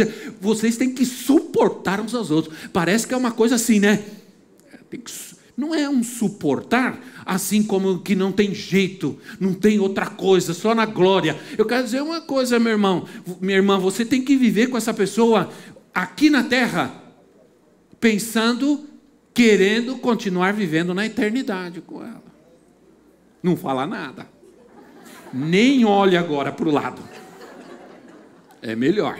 Vocês 0.41 0.77
têm 0.77 0.93
que 0.93 1.05
suportar 1.05 1.99
uns 1.99 2.15
aos 2.15 2.31
outros. 2.31 2.55
Parece 2.73 3.05
que 3.05 3.13
é 3.13 3.17
uma 3.17 3.31
coisa 3.31 3.55
assim, 3.55 3.79
né? 3.79 4.03
Não 5.55 5.73
é 5.73 5.89
um 5.89 6.03
suportar 6.03 6.99
assim 7.25 7.61
como 7.61 7.99
que 7.99 8.15
não 8.15 8.31
tem 8.31 8.53
jeito, 8.53 9.17
não 9.39 9.53
tem 9.53 9.79
outra 9.79 10.05
coisa, 10.05 10.53
só 10.53 10.73
na 10.73 10.85
glória. 10.85 11.37
Eu 11.57 11.65
quero 11.65 11.83
dizer 11.83 12.01
uma 12.01 12.21
coisa, 12.21 12.57
meu 12.57 12.71
irmão, 12.71 13.05
minha 13.41 13.57
irmã, 13.57 13.77
você 13.77 14.05
tem 14.05 14.21
que 14.23 14.35
viver 14.37 14.67
com 14.67 14.77
essa 14.77 14.93
pessoa 14.93 15.49
aqui 15.93 16.29
na 16.29 16.43
terra, 16.43 16.93
pensando, 17.99 18.87
querendo 19.37 19.99
continuar 19.99 20.51
vivendo 20.51 20.95
na 20.95 21.05
eternidade 21.05 21.79
com 21.79 22.03
ela. 22.03 22.23
Não 23.43 23.55
fala 23.55 23.85
nada. 23.85 24.27
Nem 25.31 25.85
olhe 25.85 26.17
agora 26.17 26.51
para 26.51 26.67
o 26.67 26.71
lado. 26.71 26.99
É 28.63 28.75
melhor. 28.75 29.19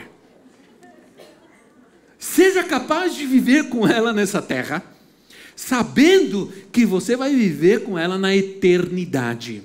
Seja 2.17 2.63
capaz 2.63 3.13
de 3.13 3.27
viver 3.27 3.69
com 3.69 3.87
ela 3.87 4.11
nessa 4.11 4.41
terra, 4.41 4.81
sabendo 5.55 6.51
que 6.71 6.83
você 6.83 7.15
vai 7.15 7.35
viver 7.35 7.83
com 7.83 7.95
ela 7.95 8.17
na 8.17 8.35
eternidade. 8.35 9.61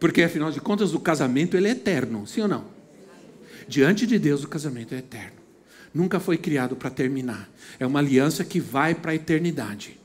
Porque 0.00 0.22
afinal 0.22 0.50
de 0.50 0.62
contas, 0.62 0.94
o 0.94 1.00
casamento 1.00 1.58
ele 1.58 1.68
é 1.68 1.72
eterno, 1.72 2.26
sim 2.26 2.40
ou 2.40 2.48
não? 2.48 2.64
Diante 3.68 4.06
de 4.06 4.18
Deus, 4.18 4.44
o 4.44 4.48
casamento 4.48 4.94
é 4.94 4.98
eterno. 4.98 5.43
Nunca 5.94 6.18
foi 6.18 6.36
criado 6.36 6.74
para 6.74 6.90
terminar. 6.90 7.48
É 7.78 7.86
uma 7.86 8.00
aliança 8.00 8.44
que 8.44 8.58
vai 8.58 8.96
para 8.96 9.12
a 9.12 9.14
eternidade. 9.14 9.96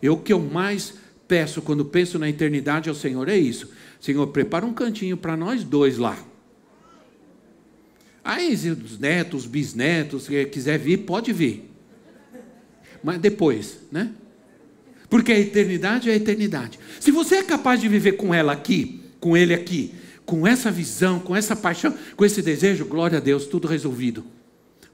Eu 0.00 0.16
que 0.16 0.32
eu 0.32 0.40
mais 0.40 0.94
peço 1.28 1.60
quando 1.60 1.84
penso 1.84 2.18
na 2.18 2.28
eternidade 2.28 2.88
ao 2.88 2.94
Senhor 2.94 3.28
é 3.28 3.36
isso: 3.36 3.70
Senhor, 4.00 4.26
prepara 4.28 4.64
um 4.64 4.72
cantinho 4.72 5.18
para 5.18 5.36
nós 5.36 5.62
dois 5.64 5.98
lá. 5.98 6.18
Aí, 8.24 8.54
os 8.54 8.98
netos, 8.98 9.42
os 9.42 9.50
bisnetos, 9.50 10.24
se 10.24 10.44
quiser 10.46 10.78
vir, 10.78 10.98
pode 10.98 11.32
vir. 11.32 11.70
Mas 13.02 13.18
depois, 13.18 13.80
né? 13.90 14.12
Porque 15.10 15.32
a 15.32 15.38
eternidade 15.38 16.08
é 16.08 16.12
a 16.14 16.16
eternidade. 16.16 16.78
Se 17.00 17.10
você 17.10 17.36
é 17.36 17.42
capaz 17.42 17.80
de 17.80 17.88
viver 17.88 18.12
com 18.12 18.32
ela 18.32 18.52
aqui, 18.52 19.02
com 19.20 19.36
ele 19.36 19.52
aqui, 19.52 19.94
com 20.24 20.46
essa 20.46 20.70
visão, 20.70 21.18
com 21.18 21.34
essa 21.34 21.54
paixão, 21.54 21.94
com 22.16 22.24
esse 22.24 22.40
desejo, 22.40 22.86
glória 22.86 23.18
a 23.18 23.20
Deus, 23.20 23.44
tudo 23.44 23.68
resolvido. 23.68 24.24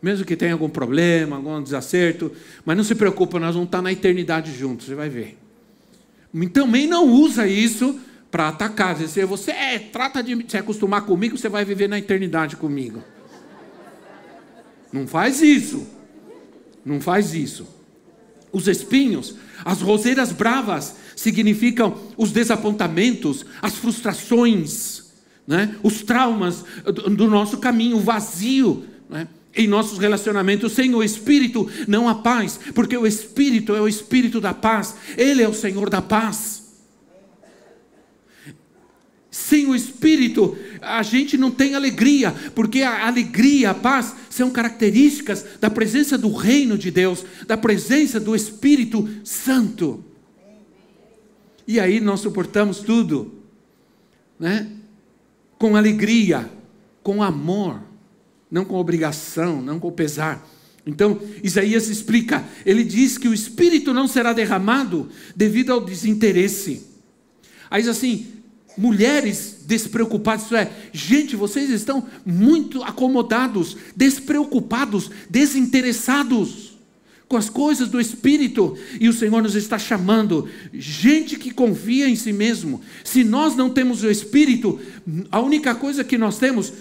Mesmo 0.00 0.24
que 0.24 0.36
tenha 0.36 0.52
algum 0.52 0.68
problema, 0.68 1.36
algum 1.36 1.62
desacerto, 1.62 2.30
mas 2.64 2.76
não 2.76 2.84
se 2.84 2.94
preocupa, 2.94 3.40
nós 3.40 3.54
vamos 3.54 3.68
estar 3.68 3.82
na 3.82 3.92
eternidade 3.92 4.56
juntos, 4.56 4.86
você 4.86 4.94
vai 4.94 5.08
ver. 5.08 5.38
Também 6.52 6.86
não 6.86 7.06
usa 7.06 7.46
isso 7.46 7.98
para 8.30 8.48
atacar. 8.48 8.94
Dizer, 8.94 9.26
você 9.26 9.50
é, 9.50 9.78
trata 9.78 10.22
de 10.22 10.44
se 10.48 10.56
acostumar 10.56 11.02
comigo, 11.02 11.36
você 11.36 11.48
vai 11.48 11.64
viver 11.64 11.88
na 11.88 11.98
eternidade 11.98 12.56
comigo. 12.56 13.02
Não 14.92 15.06
faz 15.06 15.42
isso. 15.42 15.86
Não 16.84 17.00
faz 17.00 17.34
isso. 17.34 17.66
Os 18.52 18.66
espinhos, 18.66 19.34
as 19.64 19.80
roseiras 19.80 20.32
bravas, 20.32 20.96
significam 21.14 21.98
os 22.16 22.30
desapontamentos, 22.30 23.44
as 23.60 23.74
frustrações, 23.74 25.04
né? 25.46 25.76
os 25.82 26.02
traumas 26.02 26.64
do 26.84 27.28
nosso 27.28 27.58
caminho, 27.58 27.96
o 27.96 28.00
vazio. 28.00 28.84
Em 29.54 29.66
nossos 29.66 29.98
relacionamentos, 29.98 30.72
sem 30.72 30.94
o 30.94 31.02
Espírito 31.02 31.68
não 31.86 32.08
há 32.08 32.14
paz, 32.14 32.60
porque 32.74 32.96
o 32.96 33.06
Espírito 33.06 33.74
é 33.74 33.80
o 33.80 33.88
Espírito 33.88 34.40
da 34.40 34.54
paz, 34.54 34.94
Ele 35.16 35.42
é 35.42 35.48
o 35.48 35.54
Senhor 35.54 35.90
da 35.90 36.02
paz. 36.02 36.68
Sem 39.30 39.66
o 39.66 39.74
Espírito, 39.74 40.56
a 40.80 41.02
gente 41.02 41.38
não 41.38 41.50
tem 41.50 41.74
alegria, 41.74 42.34
porque 42.54 42.82
a 42.82 43.06
alegria, 43.06 43.70
a 43.70 43.74
paz 43.74 44.14
são 44.28 44.50
características 44.50 45.44
da 45.60 45.70
presença 45.70 46.18
do 46.18 46.32
reino 46.34 46.76
de 46.76 46.90
Deus, 46.90 47.24
da 47.46 47.56
presença 47.56 48.18
do 48.18 48.34
Espírito 48.34 49.08
Santo. 49.24 50.04
E 51.66 51.78
aí 51.78 52.00
nós 52.00 52.20
suportamos 52.20 52.80
tudo, 52.80 53.42
né? 54.40 54.70
Com 55.58 55.76
alegria, 55.76 56.50
com 57.02 57.22
amor, 57.22 57.82
não 58.50 58.64
com 58.64 58.76
obrigação, 58.76 59.60
não 59.60 59.78
com 59.78 59.90
pesar. 59.90 60.46
Então, 60.86 61.20
Isaías 61.42 61.88
explica, 61.88 62.44
ele 62.64 62.82
diz 62.82 63.18
que 63.18 63.28
o 63.28 63.34
espírito 63.34 63.92
não 63.92 64.08
será 64.08 64.32
derramado 64.32 65.08
devido 65.36 65.72
ao 65.72 65.84
desinteresse. 65.84 66.86
Aí 67.70 67.82
diz 67.82 67.90
assim: 67.90 68.26
mulheres 68.76 69.58
despreocupadas, 69.66 70.46
isso 70.46 70.56
é, 70.56 70.70
gente, 70.92 71.36
vocês 71.36 71.68
estão 71.68 72.06
muito 72.24 72.82
acomodados, 72.82 73.76
despreocupados, 73.94 75.10
desinteressados 75.28 76.78
com 77.28 77.36
as 77.36 77.50
coisas 77.50 77.88
do 77.88 78.00
Espírito, 78.00 78.76
e 78.98 79.06
o 79.06 79.12
Senhor 79.12 79.42
nos 79.42 79.54
está 79.54 79.78
chamando, 79.78 80.48
gente 80.72 81.36
que 81.36 81.50
confia 81.50 82.08
em 82.08 82.16
si 82.16 82.32
mesmo. 82.32 82.80
Se 83.04 83.22
nós 83.22 83.54
não 83.54 83.68
temos 83.68 84.02
o 84.02 84.10
Espírito, 84.10 84.80
a 85.30 85.38
única 85.38 85.74
coisa 85.74 86.02
que 86.02 86.16
nós 86.16 86.38
temos 86.38 86.72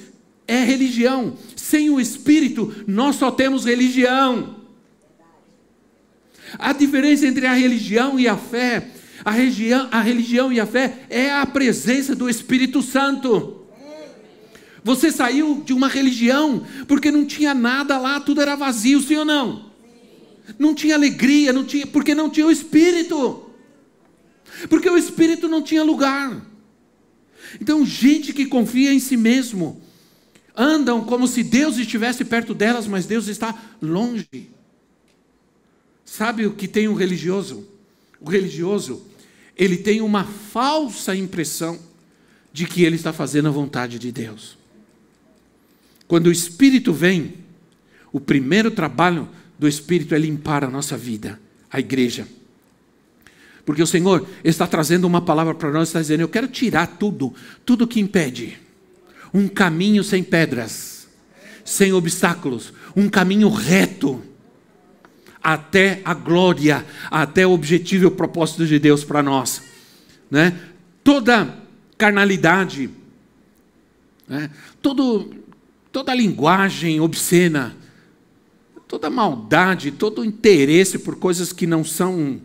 é 0.47 0.63
religião. 0.63 1.37
Sem 1.55 1.89
o 1.89 1.99
Espírito, 1.99 2.73
nós 2.87 3.17
só 3.17 3.29
temos 3.31 3.65
religião. 3.65 4.55
A 6.57 6.71
diferença 6.73 7.27
entre 7.27 7.45
a 7.45 7.53
religião 7.53 8.19
e 8.19 8.27
a 8.27 8.37
fé 8.37 8.91
a, 9.27 9.31
religião, 9.31 9.89
a 9.91 10.01
religião 10.01 10.53
e 10.53 10.59
a 10.59 10.65
fé 10.65 10.99
é 11.09 11.31
a 11.31 11.45
presença 11.45 12.15
do 12.15 12.29
Espírito 12.29 12.81
Santo. 12.81 13.65
Você 14.83 15.11
saiu 15.11 15.61
de 15.65 15.73
uma 15.73 15.89
religião 15.89 16.65
porque 16.87 17.11
não 17.11 17.25
tinha 17.25 17.53
nada 17.53 17.97
lá, 17.97 18.21
tudo 18.21 18.41
era 18.41 18.55
vazio, 18.55 19.01
sim 19.01 19.17
ou 19.17 19.25
não? 19.25 19.69
Não 20.57 20.73
tinha 20.73 20.95
alegria, 20.95 21.51
não 21.51 21.65
tinha, 21.65 21.85
porque 21.85 22.15
não 22.15 22.29
tinha 22.29 22.47
o 22.47 22.51
Espírito. 22.51 23.51
Porque 24.69 24.89
o 24.89 24.97
Espírito 24.97 25.49
não 25.49 25.61
tinha 25.61 25.83
lugar. 25.83 26.41
Então, 27.59 27.85
gente 27.85 28.31
que 28.31 28.45
confia 28.45 28.93
em 28.93 28.99
si 28.99 29.17
mesmo, 29.17 29.81
andam 30.57 31.03
como 31.03 31.27
se 31.27 31.43
Deus 31.43 31.77
estivesse 31.77 32.25
perto 32.25 32.55
delas, 32.55 32.87
mas 32.87 33.05
Deus 33.05 33.27
está 33.27 33.53
longe. 33.79 34.49
Sabe 36.03 36.47
o 36.47 36.53
que 36.53 36.67
tem 36.67 36.87
um 36.87 36.95
religioso? 36.95 37.67
O 38.19 38.29
religioso, 38.29 39.05
ele 39.55 39.77
tem 39.77 40.01
uma 40.01 40.23
falsa 40.23 41.15
impressão 41.15 41.77
de 42.51 42.65
que 42.65 42.83
ele 42.83 42.95
está 42.95 43.13
fazendo 43.13 43.47
a 43.47 43.51
vontade 43.51 43.99
de 43.99 44.11
Deus. 44.11 44.57
Quando 46.07 46.27
o 46.27 46.31
Espírito 46.31 46.91
vem, 46.91 47.35
o 48.11 48.19
primeiro 48.19 48.71
trabalho 48.71 49.29
do 49.59 49.67
Espírito 49.67 50.15
é 50.15 50.17
limpar 50.17 50.63
a 50.63 50.69
nossa 50.69 50.97
vida, 50.97 51.39
a 51.69 51.79
igreja. 51.79 52.27
Porque 53.65 53.83
o 53.83 53.87
Senhor 53.87 54.25
está 54.43 54.65
trazendo 54.65 55.05
uma 55.05 55.21
palavra 55.21 55.53
para 55.53 55.69
nós, 55.71 55.89
está 55.89 55.99
dizendo: 55.99 56.21
Eu 56.21 56.29
quero 56.29 56.47
tirar 56.47 56.87
tudo, 56.97 57.33
tudo 57.65 57.85
que 57.85 57.99
impede. 57.99 58.57
Um 59.37 59.47
caminho 59.47 60.03
sem 60.03 60.23
pedras, 60.23 61.07
sem 61.63 61.93
obstáculos, 61.93 62.73
um 62.95 63.07
caminho 63.09 63.49
reto 63.49 64.21
até 65.43 66.01
a 66.03 66.13
glória, 66.13 66.85
até 67.11 67.45
o 67.45 67.51
objetivo 67.51 68.03
e 68.05 68.07
o 68.07 68.11
propósito 68.11 68.65
de 68.65 68.79
Deus 68.79 69.03
para 69.03 69.21
nós. 69.21 69.61
Né? 70.31 70.57
Toda 71.03 71.55
carnalidade, 71.97 72.89
né? 74.27 74.49
Todo, 74.81 75.33
toda 75.91 76.13
linguagem 76.13 76.99
obscena, 76.99 77.75
toda 78.87 79.09
maldade, 79.09 79.91
todo 79.91 80.25
interesse 80.25 80.99
por 80.99 81.15
coisas 81.15 81.53
que 81.53 81.65
não 81.65 81.83
são, 81.83 82.41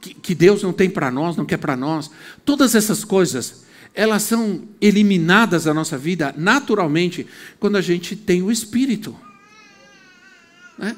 que, 0.00 0.12
que 0.12 0.34
Deus 0.34 0.62
não 0.62 0.72
tem 0.72 0.90
para 0.90 1.10
nós, 1.10 1.36
não 1.36 1.44
quer 1.44 1.58
para 1.58 1.76
nós, 1.76 2.10
todas 2.44 2.74
essas 2.74 3.04
coisas, 3.04 3.63
elas 3.94 4.24
são 4.24 4.62
eliminadas 4.80 5.64
da 5.64 5.72
nossa 5.72 5.96
vida 5.96 6.34
naturalmente 6.36 7.26
quando 7.60 7.76
a 7.76 7.80
gente 7.80 8.16
tem 8.16 8.42
o 8.42 8.50
Espírito. 8.50 9.16
Né? 10.76 10.96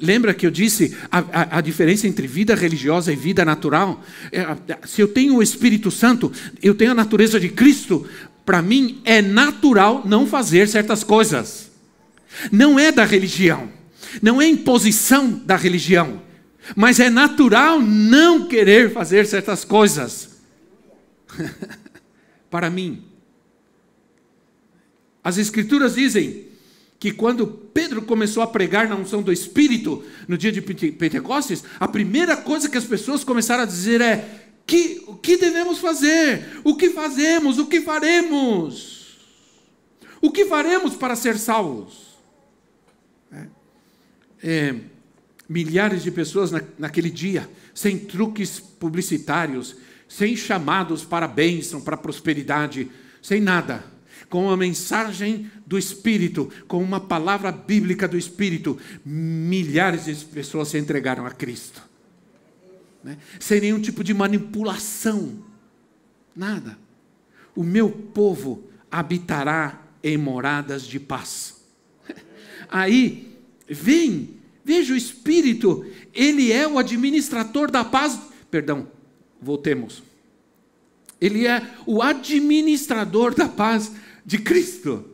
Lembra 0.00 0.34
que 0.34 0.44
eu 0.44 0.50
disse 0.50 0.96
a, 1.10 1.18
a, 1.18 1.58
a, 1.58 1.60
diferença 1.60 2.08
entre 2.08 2.26
vida 2.26 2.54
religiosa 2.54 3.12
e 3.12 3.16
vida 3.16 3.44
natural? 3.44 4.02
É, 4.32 4.44
se 4.84 5.00
eu 5.00 5.06
tenho 5.06 5.36
o 5.36 5.42
Espírito 5.42 5.90
Santo, 5.90 6.32
eu 6.60 6.74
tenho 6.74 6.90
a 6.90 6.94
natureza 6.94 7.38
de 7.38 7.48
Cristo, 7.48 8.06
para 8.44 8.60
mim 8.60 9.00
é 9.04 9.22
natural 9.22 10.02
não 10.04 10.26
fazer 10.26 10.68
certas 10.68 11.04
coisas. 11.04 11.70
Não 12.50 12.76
é 12.76 12.90
da 12.90 13.04
religião, 13.04 13.68
não 14.20 14.42
é 14.42 14.48
imposição 14.48 15.30
da 15.30 15.54
religião, 15.54 16.20
mas 16.74 16.98
é 16.98 17.08
natural 17.08 17.80
não 17.80 18.48
querer 18.48 18.92
fazer 18.92 19.26
certas 19.26 19.64
coisas. 19.64 20.30
para 22.54 22.70
mim. 22.70 23.02
As 25.24 25.38
Escrituras 25.38 25.96
dizem 25.96 26.46
que 27.00 27.10
quando 27.10 27.48
Pedro 27.48 28.02
começou 28.02 28.44
a 28.44 28.46
pregar 28.46 28.88
na 28.88 28.94
unção 28.94 29.20
do 29.20 29.32
Espírito, 29.32 30.04
no 30.28 30.38
dia 30.38 30.52
de 30.52 30.60
Pentecostes, 30.62 31.64
a 31.80 31.88
primeira 31.88 32.36
coisa 32.36 32.68
que 32.68 32.78
as 32.78 32.84
pessoas 32.84 33.24
começaram 33.24 33.64
a 33.64 33.66
dizer 33.66 34.00
é: 34.00 34.52
que, 34.64 35.02
o 35.08 35.16
que 35.16 35.36
devemos 35.36 35.78
fazer? 35.78 36.60
O 36.62 36.76
que 36.76 36.90
fazemos? 36.90 37.58
O 37.58 37.66
que 37.66 37.80
faremos? 37.80 39.18
O 40.20 40.30
que 40.30 40.44
faremos 40.44 40.94
para 40.94 41.16
ser 41.16 41.36
salvos? 41.36 42.16
É, 43.32 43.46
é, 44.44 44.74
milhares 45.48 46.04
de 46.04 46.12
pessoas 46.12 46.52
na, 46.52 46.62
naquele 46.78 47.10
dia, 47.10 47.50
sem 47.74 47.98
truques 47.98 48.60
publicitários, 48.60 49.74
sem 50.16 50.36
chamados 50.36 51.04
para 51.04 51.26
bênção, 51.26 51.80
para 51.80 51.96
prosperidade, 51.96 52.88
sem 53.20 53.40
nada 53.40 53.94
com 54.28 54.50
a 54.50 54.56
mensagem 54.56 55.50
do 55.66 55.78
Espírito, 55.78 56.50
com 56.66 56.82
uma 56.82 56.98
palavra 56.98 57.52
bíblica 57.52 58.08
do 58.08 58.16
Espírito, 58.18 58.78
milhares 59.04 60.06
de 60.06 60.24
pessoas 60.24 60.68
se 60.68 60.78
entregaram 60.78 61.26
a 61.26 61.30
Cristo. 61.30 61.82
Né? 63.02 63.18
Sem 63.38 63.60
nenhum 63.60 63.80
tipo 63.80 64.02
de 64.02 64.12
manipulação. 64.14 65.38
Nada. 66.34 66.78
O 67.54 67.62
meu 67.62 67.90
povo 67.90 68.64
habitará 68.90 69.82
em 70.02 70.16
moradas 70.16 70.84
de 70.84 70.98
paz. 70.98 71.62
Aí, 72.68 73.38
vem, 73.68 74.36
veja 74.64 74.94
o 74.94 74.96
Espírito, 74.96 75.86
ele 76.12 76.50
é 76.50 76.66
o 76.66 76.78
administrador 76.78 77.70
da 77.70 77.84
paz. 77.84 78.18
Perdão, 78.50 78.88
voltemos. 79.44 80.02
Ele 81.20 81.46
é 81.46 81.62
o 81.86 82.02
administrador 82.02 83.34
da 83.34 83.48
paz 83.48 83.92
de 84.24 84.38
Cristo. 84.38 85.04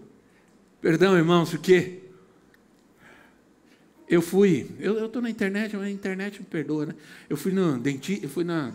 Perdão, 0.81 1.17
irmãos, 1.17 1.51
porque 1.51 2.01
eu 4.09 4.23
fui, 4.23 4.67
eu 4.81 5.07
estou 5.07 5.21
na 5.23 5.31
internet, 5.31 5.77
mas 5.77 5.87
a 5.87 5.91
internet 5.91 6.41
me 6.41 6.47
perdoa, 6.47 6.87
né? 6.87 6.95
Eu 7.29 7.37
fui 7.37 7.53
no 7.53 7.79
dentista, 7.79 8.27
eu 8.27 8.31
fui 8.31 8.45
na 8.45 8.73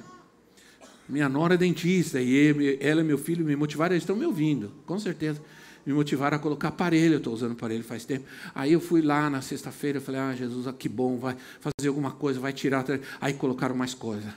minha 1.08 1.30
nora 1.30 1.54
é 1.54 1.58
dentista 1.58 2.20
e 2.20 2.78
ela 2.80 3.02
e 3.02 3.04
meu 3.04 3.18
filho 3.18 3.46
me 3.46 3.56
motivaram, 3.56 3.94
eles 3.94 4.04
estão 4.04 4.16
me 4.16 4.26
ouvindo, 4.26 4.72
com 4.86 4.98
certeza. 4.98 5.42
Me 5.86 5.94
motivaram 5.94 6.38
a 6.38 6.40
colocar 6.40 6.70
aparelho, 6.70 7.14
eu 7.14 7.18
estou 7.20 7.32
usando 7.32 7.52
aparelho 7.52 7.84
faz 7.84 8.06
tempo. 8.06 8.26
Aí 8.56 8.74
eu 8.74 8.80
fui 8.80 9.04
lá 9.04 9.30
na 9.30 9.40
sexta-feira, 9.40 10.02
falei, 10.02 10.20
ah, 10.20 10.34
Jesus, 10.34 10.74
que 10.80 10.90
bom, 10.90 11.18
vai 11.18 11.36
fazer 11.60 11.90
alguma 11.90 12.12
coisa, 12.12 12.40
vai 12.40 12.52
tirar. 12.52 12.84
Aí 13.22 13.34
colocaram 13.34 13.76
mais 13.76 13.94
coisa. 13.94 14.36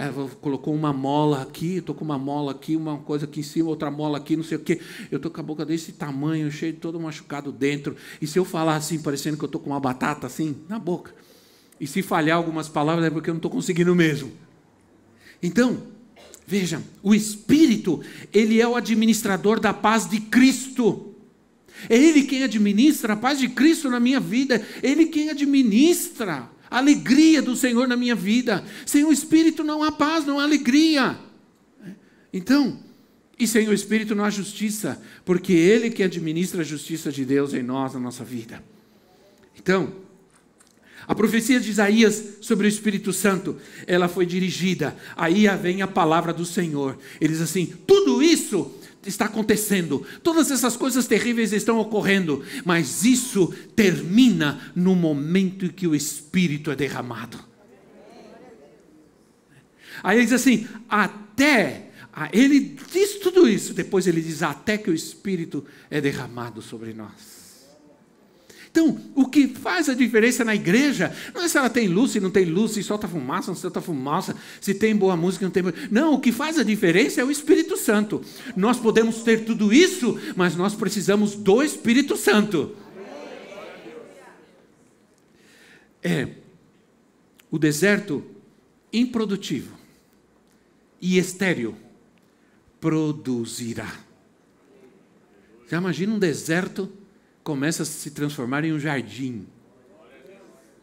Ela 0.00 0.30
colocou 0.40 0.74
uma 0.74 0.94
mola 0.94 1.42
aqui, 1.42 1.76
estou 1.76 1.94
com 1.94 2.02
uma 2.02 2.16
mola 2.16 2.52
aqui, 2.52 2.74
uma 2.74 2.96
coisa 2.96 3.26
aqui 3.26 3.40
em 3.40 3.42
cima, 3.42 3.68
outra 3.68 3.90
mola 3.90 4.16
aqui, 4.16 4.34
não 4.34 4.42
sei 4.42 4.56
o 4.56 4.60
quê. 4.60 4.80
Eu 5.10 5.16
estou 5.16 5.30
com 5.30 5.38
a 5.38 5.44
boca 5.44 5.62
desse 5.62 5.92
tamanho, 5.92 6.50
cheio 6.50 6.72
de 6.72 6.78
todo 6.78 6.98
machucado 6.98 7.52
dentro. 7.52 7.94
E 8.18 8.26
se 8.26 8.38
eu 8.38 8.44
falar 8.46 8.76
assim, 8.76 8.98
parecendo 9.02 9.36
que 9.36 9.44
eu 9.44 9.46
estou 9.46 9.60
com 9.60 9.68
uma 9.68 9.78
batata 9.78 10.26
assim, 10.26 10.56
na 10.70 10.78
boca. 10.78 11.14
E 11.78 11.86
se 11.86 12.00
falhar 12.00 12.38
algumas 12.38 12.66
palavras 12.66 13.04
é 13.04 13.10
porque 13.10 13.28
eu 13.28 13.34
não 13.34 13.40
estou 13.40 13.50
conseguindo 13.50 13.94
mesmo. 13.94 14.32
Então, 15.42 15.82
veja, 16.46 16.82
o 17.02 17.14
Espírito, 17.14 18.00
ele 18.32 18.58
é 18.58 18.66
o 18.66 18.76
administrador 18.76 19.60
da 19.60 19.74
paz 19.74 20.08
de 20.08 20.18
Cristo. 20.18 21.14
É 21.90 21.96
Ele 21.96 22.22
quem 22.22 22.42
administra 22.42 23.12
a 23.12 23.16
paz 23.16 23.38
de 23.38 23.50
Cristo 23.50 23.90
na 23.90 24.00
minha 24.00 24.18
vida, 24.18 24.66
é 24.82 24.90
Ele 24.90 25.04
quem 25.04 25.28
administra 25.28 26.48
alegria 26.78 27.42
do 27.42 27.56
Senhor 27.56 27.88
na 27.88 27.96
minha 27.96 28.14
vida. 28.14 28.64
Sem 28.86 29.04
o 29.04 29.12
Espírito 29.12 29.64
não 29.64 29.82
há 29.82 29.90
paz, 29.90 30.24
não 30.24 30.38
há 30.38 30.44
alegria. 30.44 31.18
Então, 32.32 32.78
e 33.38 33.46
sem 33.46 33.68
o 33.68 33.72
Espírito 33.72 34.14
não 34.14 34.24
há 34.24 34.30
justiça, 34.30 35.00
porque 35.24 35.52
Ele 35.52 35.90
que 35.90 36.02
administra 36.02 36.60
a 36.60 36.64
justiça 36.64 37.10
de 37.10 37.24
Deus 37.24 37.54
em 37.54 37.62
nós, 37.62 37.94
na 37.94 38.00
nossa 38.00 38.22
vida. 38.22 38.62
Então, 39.58 39.92
a 41.06 41.14
profecia 41.14 41.58
de 41.58 41.70
Isaías 41.70 42.22
sobre 42.40 42.66
o 42.66 42.68
Espírito 42.68 43.12
Santo, 43.12 43.56
ela 43.86 44.06
foi 44.06 44.24
dirigida. 44.24 44.96
Aí 45.16 45.46
vem 45.60 45.82
a 45.82 45.88
palavra 45.88 46.32
do 46.32 46.44
Senhor. 46.44 46.96
Ele 47.20 47.32
diz 47.32 47.42
assim: 47.42 47.66
tudo 47.86 48.22
isso 48.22 48.79
está 49.06 49.26
acontecendo, 49.26 50.06
todas 50.22 50.50
essas 50.50 50.76
coisas 50.76 51.06
terríveis 51.06 51.52
estão 51.52 51.78
ocorrendo, 51.78 52.44
mas 52.64 53.04
isso 53.04 53.48
termina 53.74 54.72
no 54.74 54.94
momento 54.94 55.66
em 55.66 55.70
que 55.70 55.86
o 55.86 55.94
Espírito 55.94 56.70
é 56.70 56.76
derramado. 56.76 57.38
Aí 60.02 60.18
ele 60.18 60.24
diz 60.24 60.34
assim: 60.34 60.66
até. 60.88 61.86
Ele 62.32 62.76
diz 62.92 63.20
tudo 63.20 63.48
isso, 63.48 63.72
depois 63.72 64.06
ele 64.06 64.20
diz: 64.20 64.42
até 64.42 64.76
que 64.76 64.90
o 64.90 64.94
Espírito 64.94 65.64
é 65.90 66.00
derramado 66.00 66.60
sobre 66.60 66.92
nós. 66.92 67.39
Então, 68.70 69.00
o 69.16 69.26
que 69.26 69.48
faz 69.48 69.88
a 69.88 69.94
diferença 69.94 70.44
na 70.44 70.54
igreja 70.54 71.12
não 71.34 71.42
é 71.42 71.48
se 71.48 71.58
ela 71.58 71.68
tem 71.68 71.88
luz, 71.88 72.12
se 72.12 72.20
não 72.20 72.30
tem 72.30 72.44
luz, 72.44 72.72
se 72.72 72.82
solta 72.84 73.08
fumaça, 73.08 73.50
não 73.50 73.56
solta 73.56 73.80
fumaça, 73.80 74.36
se 74.60 74.72
tem 74.72 74.94
boa 74.94 75.16
música, 75.16 75.44
não 75.44 75.50
tem 75.50 75.62
boa... 75.62 75.74
Não, 75.90 76.14
o 76.14 76.20
que 76.20 76.30
faz 76.30 76.56
a 76.56 76.62
diferença 76.62 77.20
é 77.20 77.24
o 77.24 77.32
Espírito 77.32 77.76
Santo. 77.76 78.22
Nós 78.56 78.78
podemos 78.78 79.22
ter 79.22 79.44
tudo 79.44 79.72
isso, 79.72 80.16
mas 80.36 80.54
nós 80.54 80.74
precisamos 80.74 81.34
do 81.34 81.62
Espírito 81.64 82.16
Santo. 82.16 82.76
É 86.00 86.28
o 87.50 87.58
deserto 87.58 88.24
improdutivo 88.92 89.76
e 91.00 91.18
estéril 91.18 91.74
produzirá. 92.80 93.92
Já 95.68 95.78
imagina 95.78 96.14
um 96.14 96.18
deserto 96.18 96.99
começa 97.42 97.82
a 97.82 97.86
se 97.86 98.10
transformar 98.10 98.64
em 98.64 98.72
um 98.72 98.78
jardim. 98.78 99.46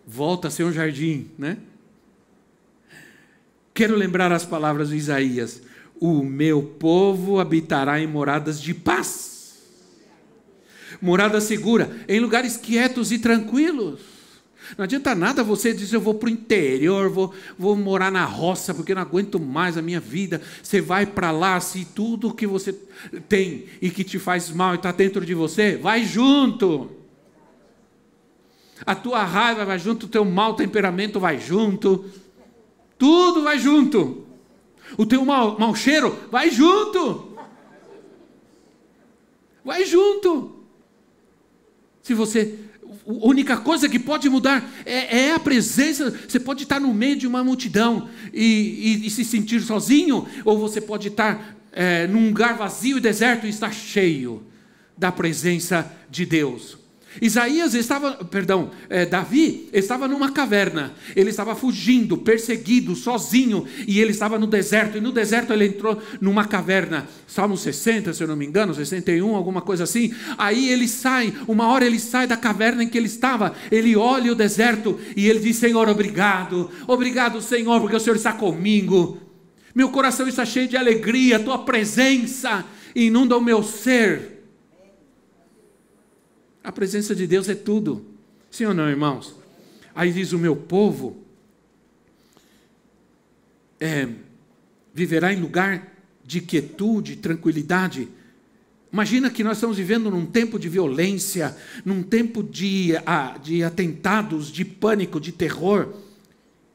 Volta 0.05 0.47
a 0.47 0.51
ser 0.51 0.63
um 0.63 0.71
jardim, 0.71 1.29
né? 1.37 1.57
Quero 3.73 3.95
lembrar 3.95 4.31
as 4.31 4.45
palavras 4.45 4.89
de 4.89 4.95
Isaías: 4.95 5.61
O 5.99 6.23
meu 6.23 6.63
povo 6.63 7.39
habitará 7.39 7.99
em 7.99 8.07
moradas 8.07 8.61
de 8.61 8.73
paz, 8.73 9.57
morada 11.01 11.39
segura, 11.39 11.95
em 12.07 12.19
lugares 12.19 12.57
quietos 12.57 13.11
e 13.11 13.19
tranquilos. 13.19 14.16
Não 14.77 14.83
adianta 14.83 15.15
nada 15.15 15.43
você 15.43 15.73
dizer, 15.73 15.95
eu 15.95 16.01
vou 16.01 16.15
para 16.15 16.27
o 16.27 16.31
interior, 16.31 17.09
vou, 17.09 17.33
vou 17.57 17.75
morar 17.75 18.11
na 18.11 18.25
roça, 18.25 18.73
porque 18.73 18.93
não 18.93 19.01
aguento 19.01 19.39
mais 19.39 19.77
a 19.77 19.81
minha 19.81 19.99
vida. 19.99 20.41
Você 20.61 20.81
vai 20.81 21.05
para 21.05 21.31
lá, 21.31 21.59
se 21.59 21.85
tudo 21.85 22.33
que 22.33 22.45
você 22.45 22.73
tem 23.29 23.65
e 23.81 23.89
que 23.89 24.03
te 24.03 24.19
faz 24.19 24.49
mal 24.49 24.75
está 24.75 24.91
dentro 24.91 25.25
de 25.25 25.33
você, 25.33 25.77
vai 25.77 26.03
junto. 26.03 26.91
A 28.85 28.93
tua 28.93 29.23
raiva 29.23 29.65
vai 29.65 29.79
junto, 29.79 30.05
o 30.05 30.09
teu 30.09 30.25
mau 30.25 30.53
temperamento 30.53 31.19
vai 31.19 31.39
junto. 31.39 32.05
Tudo 32.97 33.43
vai 33.43 33.57
junto. 33.57 34.25
O 34.97 35.05
teu 35.05 35.23
mau, 35.25 35.57
mau 35.57 35.73
cheiro 35.75 36.17
vai 36.29 36.49
junto. 36.49 37.37
Vai 39.63 39.85
junto. 39.85 40.63
Se 42.01 42.13
você 42.13 42.57
a 43.07 43.25
única 43.25 43.55
coisa 43.55 43.87
que 43.87 43.97
pode 43.97 44.29
mudar 44.29 44.69
é, 44.85 45.27
é, 45.27 45.33
a 45.33 45.39
presença. 45.39 46.11
Você 46.27 46.39
pode 46.39 46.63
estar 46.63 46.79
no 46.79 46.93
meio 46.93 47.15
de 47.15 47.25
uma 47.25 47.43
multidão 47.43 48.09
e, 48.33 48.99
e, 49.03 49.07
e 49.07 49.09
se 49.09 49.23
sentir 49.23 49.61
sozinho, 49.61 50.27
ou 50.43 50.59
você 50.59 50.81
pode 50.81 51.07
estar 51.07 51.57
é, 51.71 52.05
num 52.07 52.27
lugar 52.27 52.57
vazio 52.57 52.97
e 52.97 53.01
deserto 53.01 53.45
e 53.45 53.49
estar 53.49 53.73
cheio 53.73 54.43
da 54.97 55.11
presença 55.11 55.89
de 56.09 56.25
Deus. 56.25 56.77
Isaías 57.21 57.73
estava, 57.73 58.23
perdão, 58.25 58.71
é, 58.89 59.05
Davi 59.05 59.69
estava 59.73 60.07
numa 60.07 60.31
caverna, 60.31 60.93
ele 61.15 61.29
estava 61.29 61.55
fugindo, 61.55 62.17
perseguido, 62.17 62.95
sozinho, 62.95 63.65
e 63.87 63.99
ele 63.99 64.11
estava 64.11 64.37
no 64.37 64.47
deserto, 64.47 64.97
e 64.97 65.01
no 65.01 65.11
deserto 65.11 65.53
ele 65.53 65.65
entrou 65.65 66.01
numa 66.21 66.45
caverna, 66.45 67.07
Salmo 67.25 67.57
60, 67.57 68.13
se 68.13 68.23
eu 68.23 68.27
não 68.27 68.35
me 68.35 68.45
engano, 68.45 68.73
61, 68.73 69.35
alguma 69.35 69.61
coisa 69.61 69.83
assim. 69.83 70.13
Aí 70.37 70.69
ele 70.69 70.87
sai, 70.87 71.33
uma 71.47 71.67
hora 71.67 71.85
ele 71.85 71.99
sai 71.99 72.27
da 72.27 72.37
caverna 72.37 72.83
em 72.83 72.89
que 72.89 72.97
ele 72.97 73.07
estava, 73.07 73.53
ele 73.71 73.95
olha 73.95 74.31
o 74.31 74.35
deserto 74.35 74.99
e 75.15 75.27
ele 75.27 75.39
diz: 75.39 75.57
Senhor, 75.57 75.89
obrigado, 75.89 76.69
obrigado, 76.87 77.41
Senhor, 77.41 77.79
porque 77.81 77.95
o 77.95 77.99
Senhor 77.99 78.15
está 78.15 78.33
comigo. 78.33 79.19
Meu 79.73 79.89
coração 79.89 80.27
está 80.27 80.45
cheio 80.45 80.67
de 80.67 80.75
alegria, 80.75 81.39
tua 81.39 81.59
presença 81.59 82.65
inunda 82.95 83.37
o 83.37 83.41
meu 83.41 83.61
ser. 83.61 84.36
A 86.67 86.71
presença 86.73 87.15
de 87.15 87.25
Deus 87.25 87.47
é 87.47 87.55
tudo. 87.55 88.05
Sim 88.51 88.65
ou 88.65 88.73
não, 88.73 88.89
irmãos? 88.89 89.33
Aí 89.95 90.11
diz: 90.11 90.33
O 90.33 90.37
meu 90.37 90.53
povo 90.53 91.23
é, 93.79 94.09
viverá 94.93 95.31
em 95.31 95.39
lugar 95.39 95.93
de 96.25 96.41
quietude, 96.41 97.15
tranquilidade. 97.15 98.09
Imagina 98.91 99.29
que 99.29 99.45
nós 99.45 99.55
estamos 99.55 99.77
vivendo 99.77 100.11
num 100.11 100.25
tempo 100.25 100.59
de 100.59 100.67
violência, 100.67 101.55
num 101.85 102.03
tempo 102.03 102.43
de, 102.43 102.91
de 103.41 103.63
atentados, 103.63 104.51
de 104.51 104.65
pânico, 104.65 105.21
de 105.21 105.31
terror 105.31 105.93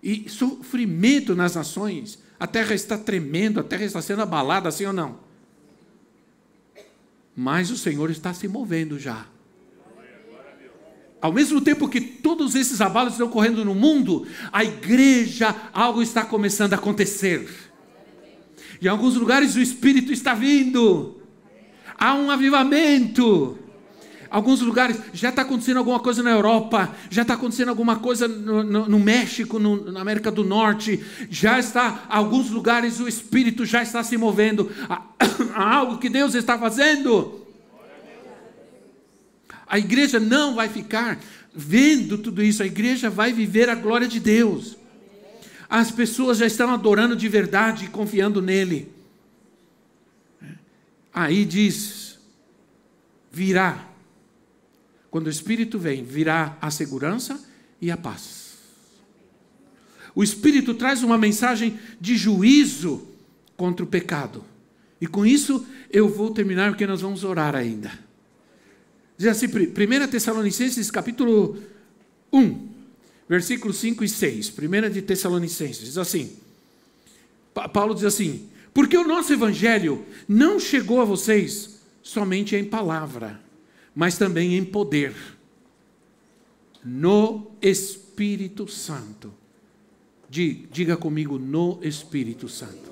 e 0.03 0.27
sofrimento 0.31 1.35
nas 1.35 1.55
nações. 1.55 2.19
A 2.41 2.47
terra 2.47 2.75
está 2.75 2.97
tremendo, 2.97 3.61
a 3.61 3.63
terra 3.63 3.85
está 3.85 4.01
sendo 4.01 4.23
abalada, 4.23 4.71
assim 4.71 4.87
ou 4.87 4.93
não? 4.95 5.19
Mas 7.37 7.71
o 7.71 7.77
Senhor 7.77 8.11
está 8.11 8.33
se 8.33 8.49
movendo 8.49 8.99
já. 8.99 9.27
Ao 11.23 11.33
mesmo 11.33 11.61
tempo 11.61 11.89
que 11.89 12.01
todos 12.01 12.57
esses 12.57 12.81
abalos 12.81 13.13
estão 13.13 13.29
ocorrendo 13.29 13.65
no 13.65 13.77
mundo, 13.77 14.27
a 14.53 14.65
igreja, 14.65 15.55
algo 15.73 16.03
está 16.03 16.25
começando 16.25 16.73
a 16.73 16.77
acontecer. 16.77 17.49
Em 18.83 18.89
alguns 18.89 19.15
lugares 19.15 19.55
o 19.55 19.61
Espírito 19.61 20.13
está 20.13 20.35
vindo. 20.35 21.23
Há 21.97 22.15
um 22.15 22.29
avivamento. 22.29 23.57
Alguns 24.29 24.63
lugares 24.63 24.99
já 25.13 25.29
está 25.29 25.43
acontecendo 25.43 25.77
alguma 25.77 26.01
coisa 26.01 26.25
na 26.25 26.31
Europa, 26.31 26.93
já 27.09 27.23
está 27.23 27.35
acontecendo 27.35 27.69
alguma 27.69 27.97
coisa 27.97 28.27
no, 28.27 28.65
no, 28.65 28.89
no 28.89 28.99
México, 28.99 29.61
no, 29.61 29.93
na 29.93 30.01
América 30.01 30.31
do 30.31 30.43
Norte, 30.43 31.05
já 31.31 31.59
está, 31.59 32.07
alguns 32.09 32.51
lugares 32.51 32.99
o 32.99 33.07
Espírito 33.07 33.65
já 33.65 33.83
está 33.83 34.03
se 34.03 34.17
movendo. 34.17 34.73
Há, 34.89 35.03
há 35.55 35.75
algo 35.77 35.99
que 35.99 36.09
Deus 36.09 36.35
está 36.35 36.59
fazendo. 36.59 37.42
A 39.73 39.79
igreja 39.79 40.21
não 40.21 40.55
vai 40.55 40.69
ficar 40.69 41.19
vendo 41.55 42.19
tudo 42.19 42.43
isso, 42.43 42.63
a 42.63 42.67
igreja 42.67 43.09
vai 43.09 43.33
viver 43.33 43.71
a 43.71 43.75
glória 43.75 44.07
de 44.07 44.21
Deus. 44.21 44.77
As 45.67 45.91
pessoas 45.91 46.37
já 46.37 46.47
estão 46.47 46.69
adorando 46.69 47.17
de 47.17 47.27
verdade 47.27 47.87
e 47.87 47.89
confiando 47.89 48.43
nele. 48.43 48.93
Aí 51.11 51.47
diz: 51.47 52.19
virá. 53.33 53.89
Quando 55.11 55.29
o 55.29 55.31
Espírito 55.31 55.79
vem, 55.79 56.05
virá 56.05 56.55
a 56.61 56.71
segurança 56.71 57.43
e 57.81 57.91
a 57.91 57.97
paz. 57.97 58.59
O 60.15 60.23
Espírito 60.23 60.75
traz 60.75 61.03
uma 61.03 61.17
mensagem 61.17 61.81
de 61.99 62.15
juízo 62.15 63.09
contra 63.57 63.83
o 63.83 63.89
pecado. 63.89 64.45
E 65.01 65.07
com 65.07 65.25
isso 65.25 65.67
eu 65.91 66.11
vou 66.11 66.31
terminar, 66.31 66.73
porque 66.73 66.87
nós 66.87 67.01
vamos 67.01 67.25
orar 67.25 67.55
ainda. 67.55 68.12
Diz 69.17 69.29
assim, 69.29 69.47
1 69.47 70.09
Tessalonicenses 70.09 70.91
capítulo 70.91 71.57
1, 72.33 72.69
versículos 73.29 73.77
5 73.77 74.05
e 74.05 74.09
6. 74.09 74.53
1 74.59 74.91
de 74.91 75.03
Tessalonicenses, 75.03 75.85
diz 75.85 75.99
assim, 75.99 76.37
Paulo 77.73 77.95
diz 77.95 78.05
assim, 78.05 78.49
porque 78.75 78.97
o 78.97 79.07
nosso 79.07 79.33
evangelho 79.33 80.05
não 80.27 80.59
chegou 80.59 81.01
a 81.01 81.05
vocês 81.05 81.81
somente 82.03 82.57
em 82.57 82.65
palavra, 82.65 83.41
mas 83.95 84.17
também 84.17 84.57
em 84.57 84.65
poder, 84.65 85.15
no 86.85 87.53
Espírito 87.61 88.67
Santo. 88.67 89.33
Diga 90.29 90.97
comigo, 90.97 91.39
no 91.39 91.79
Espírito 91.83 92.49
Santo. 92.49 92.92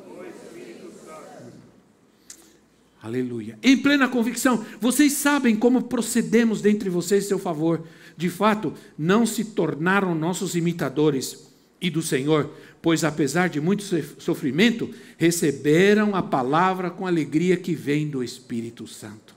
Aleluia. 3.02 3.58
Em 3.62 3.78
plena 3.78 4.08
convicção, 4.08 4.64
vocês 4.78 5.14
sabem 5.14 5.56
como 5.56 5.84
procedemos 5.84 6.60
dentre 6.60 6.90
vocês 6.90 7.24
em 7.24 7.28
seu 7.28 7.38
favor. 7.38 7.82
De 8.16 8.28
fato, 8.28 8.74
não 8.98 9.24
se 9.24 9.44
tornaram 9.44 10.14
nossos 10.14 10.54
imitadores, 10.54 11.48
e 11.80 11.88
do 11.88 12.02
Senhor, 12.02 12.50
pois 12.82 13.02
apesar 13.02 13.48
de 13.48 13.58
muito 13.58 13.82
sofrimento, 14.18 14.90
receberam 15.16 16.14
a 16.14 16.22
palavra 16.22 16.90
com 16.90 17.06
alegria 17.06 17.56
que 17.56 17.74
vem 17.74 18.06
do 18.06 18.22
Espírito 18.22 18.86
Santo. 18.86 19.34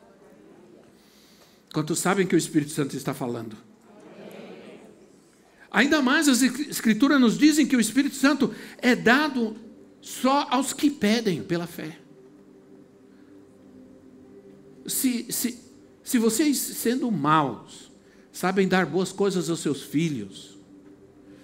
Quantos 1.74 2.00
sabem 2.00 2.28
que 2.28 2.36
o 2.36 2.38
Espírito 2.38 2.72
Santo 2.72 2.98
está 2.98 3.14
falando? 3.14 3.56
Ainda 5.72 6.02
mais 6.02 6.28
as 6.28 6.42
Escrituras 6.42 7.20
nos 7.20 7.38
dizem 7.38 7.66
que 7.66 7.78
o 7.78 7.80
Espírito 7.80 8.16
Santo 8.16 8.54
é 8.78 8.94
dado 8.94 9.56
só 10.02 10.48
aos 10.52 10.74
que 10.74 10.92
pedem 10.92 11.42
pela 11.42 11.66
fé. 11.66 12.03
Se, 14.86 15.26
se, 15.30 15.60
se 16.04 16.18
vocês, 16.18 16.58
sendo 16.58 17.10
maus, 17.12 17.92
sabem 18.32 18.68
dar 18.68 18.86
boas 18.86 19.12
coisas 19.12 19.50
aos 19.50 19.60
seus 19.60 19.82
filhos, 19.82 20.58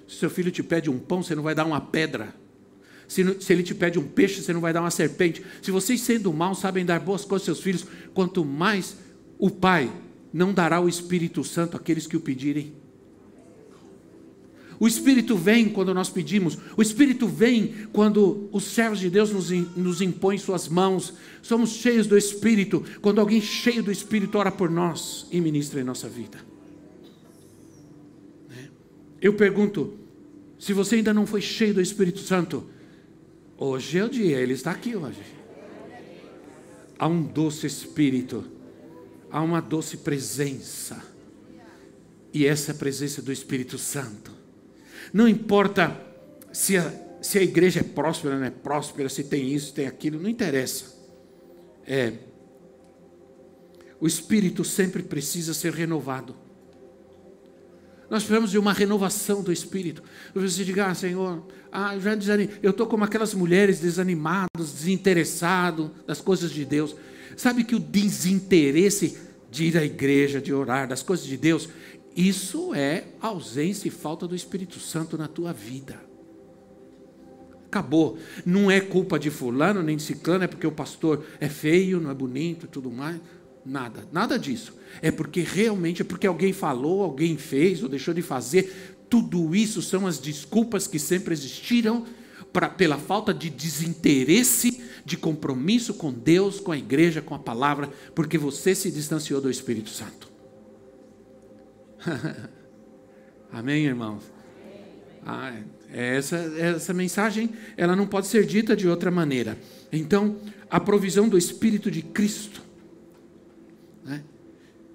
se 0.07 0.15
seu 0.15 0.29
filho 0.29 0.51
te 0.51 0.63
pede 0.63 0.89
um 0.89 0.97
pão, 0.97 1.21
você 1.21 1.35
não 1.35 1.43
vai 1.43 1.53
dar 1.53 1.65
uma 1.65 1.79
pedra. 1.79 2.33
Se, 3.07 3.23
se, 3.41 3.53
ele 3.53 3.63
te 3.63 3.73
pede 3.73 3.97
um 3.97 4.07
peixe, 4.07 4.41
você 4.41 4.53
não 4.53 4.61
vai 4.61 4.73
dar 4.73 4.81
uma 4.81 4.91
serpente. 4.91 5.43
Se 5.61 5.71
vocês, 5.71 6.01
sendo 6.01 6.31
maus, 6.33 6.59
sabem 6.59 6.85
dar 6.85 6.99
boas 6.99 7.25
coisas 7.25 7.47
aos 7.47 7.57
seus 7.57 7.63
filhos, 7.63 7.85
quanto 8.13 8.43
mais 8.43 8.97
o 9.37 9.49
Pai 9.49 9.91
não 10.31 10.53
dará 10.53 10.79
o 10.79 10.89
Espírito 10.89 11.43
Santo 11.43 11.75
àqueles 11.77 12.05
que 12.05 12.17
o 12.17 12.21
pedirem. 12.21 12.73
O 14.79 14.87
Espírito 14.87 15.35
vem 15.35 15.67
quando 15.67 15.93
nós 15.93 16.09
pedimos, 16.09 16.57
o 16.77 16.81
Espírito 16.81 17.27
vem 17.27 17.87
quando 17.91 18.47
os 18.49 18.63
servos 18.63 18.99
de 18.99 19.09
Deus 19.09 19.29
nos, 19.29 19.51
nos 19.75 20.01
impõem 20.01 20.37
suas 20.37 20.69
mãos. 20.69 21.13
Somos 21.41 21.71
cheios 21.71 22.07
do 22.07 22.17
Espírito 22.17 22.85
quando 23.01 23.19
alguém 23.19 23.41
cheio 23.41 23.83
do 23.83 23.91
Espírito 23.91 24.37
ora 24.37 24.49
por 24.49 24.69
nós 24.69 25.27
e 25.31 25.41
ministra 25.41 25.81
em 25.81 25.83
nossa 25.83 26.07
vida. 26.07 26.39
Né? 28.47 28.69
Eu 29.21 29.33
pergunto, 29.33 29.95
se 30.57 30.71
você 30.71 30.95
ainda 30.95 31.13
não 31.13 31.27
foi 31.27 31.41
cheio 31.41 31.73
do 31.73 31.81
Espírito 31.81 32.19
Santo, 32.19 32.63
hoje 33.57 33.97
é 33.97 34.05
o 34.05 34.09
dia, 34.09 34.39
ele 34.39 34.53
está 34.53 34.71
aqui 34.71 34.95
hoje. 34.95 35.21
Há 36.97 37.05
um 37.05 37.21
doce 37.21 37.67
Espírito, 37.67 38.45
há 39.29 39.41
uma 39.41 39.59
doce 39.59 39.97
presença, 39.97 41.03
e 42.33 42.45
essa 42.45 42.71
é 42.71 42.75
a 42.75 42.77
presença 42.77 43.21
do 43.21 43.31
Espírito 43.31 43.77
Santo 43.77 44.38
não 45.13 45.27
importa 45.27 45.95
se 46.51 46.77
a, 46.77 46.91
se 47.21 47.37
a 47.37 47.41
igreja 47.41 47.79
é 47.79 47.83
próspera 47.83 48.37
não 48.37 48.45
é 48.45 48.51
próspera, 48.51 49.09
se 49.09 49.23
tem 49.23 49.53
isso, 49.53 49.73
tem 49.73 49.87
aquilo, 49.87 50.19
não 50.19 50.29
interessa. 50.29 50.97
É, 51.85 52.13
o 53.99 54.07
espírito 54.07 54.63
sempre 54.63 55.03
precisa 55.03 55.53
ser 55.53 55.73
renovado. 55.73 56.35
Nós 58.09 58.23
precisamos 58.23 58.49
de 58.49 58.57
uma 58.57 58.73
renovação 58.73 59.43
do 59.43 59.51
espírito. 59.51 60.01
Você 60.33 60.63
diga, 60.63 60.87
ah, 60.87 60.95
Senhor, 60.95 61.45
ah, 61.71 61.97
já 61.99 62.15
desanimei. 62.15 62.55
Eu 62.63 62.71
estou 62.71 62.87
como 62.87 63.03
aquelas 63.03 63.33
mulheres 63.35 63.79
desanimadas, 63.79 64.71
desinteressadas 64.73 65.91
das 66.07 66.19
coisas 66.19 66.49
de 66.49 66.65
Deus. 66.65 66.95
Sabe 67.37 67.63
que 67.63 67.75
o 67.75 67.79
desinteresse 67.79 69.17
de 69.51 69.65
ir 69.65 69.77
à 69.77 69.83
igreja, 69.83 70.41
de 70.41 70.53
orar, 70.53 70.87
das 70.87 71.03
coisas 71.03 71.25
de 71.25 71.37
Deus, 71.37 71.69
isso 72.15 72.73
é 72.73 73.05
ausência 73.21 73.87
e 73.87 73.91
falta 73.91 74.27
do 74.27 74.35
Espírito 74.35 74.79
Santo 74.79 75.17
na 75.17 75.27
tua 75.27 75.53
vida. 75.53 75.99
Acabou. 77.65 78.17
Não 78.45 78.69
é 78.69 78.81
culpa 78.81 79.19
de 79.19 79.29
fulano 79.29 79.83
nem 79.83 79.95
de 79.95 80.03
ciclano, 80.03 80.43
é 80.43 80.47
porque 80.47 80.65
o 80.65 80.71
pastor 80.71 81.23
é 81.39 81.47
feio, 81.47 82.01
não 82.01 82.09
é 82.09 82.13
bonito 82.13 82.65
e 82.65 82.69
tudo 82.69 82.89
mais. 82.89 83.19
Nada, 83.65 84.07
nada 84.11 84.39
disso. 84.39 84.73
É 85.01 85.11
porque 85.11 85.41
realmente 85.41 86.01
é 86.01 86.05
porque 86.05 86.25
alguém 86.25 86.51
falou, 86.51 87.03
alguém 87.03 87.37
fez 87.37 87.83
ou 87.83 87.89
deixou 87.89 88.13
de 88.13 88.23
fazer. 88.23 88.97
Tudo 89.07 89.55
isso 89.55 89.81
são 89.81 90.07
as 90.07 90.17
desculpas 90.17 90.87
que 90.87 90.97
sempre 90.97 91.33
existiram 91.33 92.05
pra, 92.51 92.69
pela 92.69 92.97
falta 92.97 93.33
de 93.33 93.49
desinteresse, 93.49 94.81
de 95.05 95.17
compromisso 95.17 95.93
com 95.93 96.11
Deus, 96.11 96.59
com 96.59 96.71
a 96.71 96.77
igreja, 96.77 97.21
com 97.21 97.35
a 97.35 97.39
palavra, 97.39 97.89
porque 98.15 98.37
você 98.37 98.73
se 98.73 98.91
distanciou 98.91 99.39
do 99.39 99.49
Espírito 99.49 99.89
Santo. 99.89 100.28
Amém, 103.51 103.85
irmãos? 103.85 104.23
Ah, 105.25 105.53
essa, 105.91 106.37
essa 106.37 106.93
mensagem 106.93 107.49
ela 107.75 107.95
não 107.95 108.07
pode 108.07 108.27
ser 108.27 108.45
dita 108.45 108.75
de 108.75 108.87
outra 108.87 109.11
maneira. 109.11 109.57
Então, 109.91 110.37
a 110.69 110.79
provisão 110.79 111.27
do 111.27 111.37
Espírito 111.37 111.89
de 111.89 112.01
Cristo. 112.01 112.61
Né? 114.03 114.23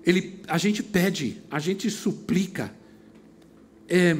Ele, 0.04 0.40
a 0.46 0.58
gente 0.58 0.82
pede, 0.82 1.42
a 1.50 1.58
gente 1.58 1.90
suplica. 1.90 2.72
É, 3.88 4.16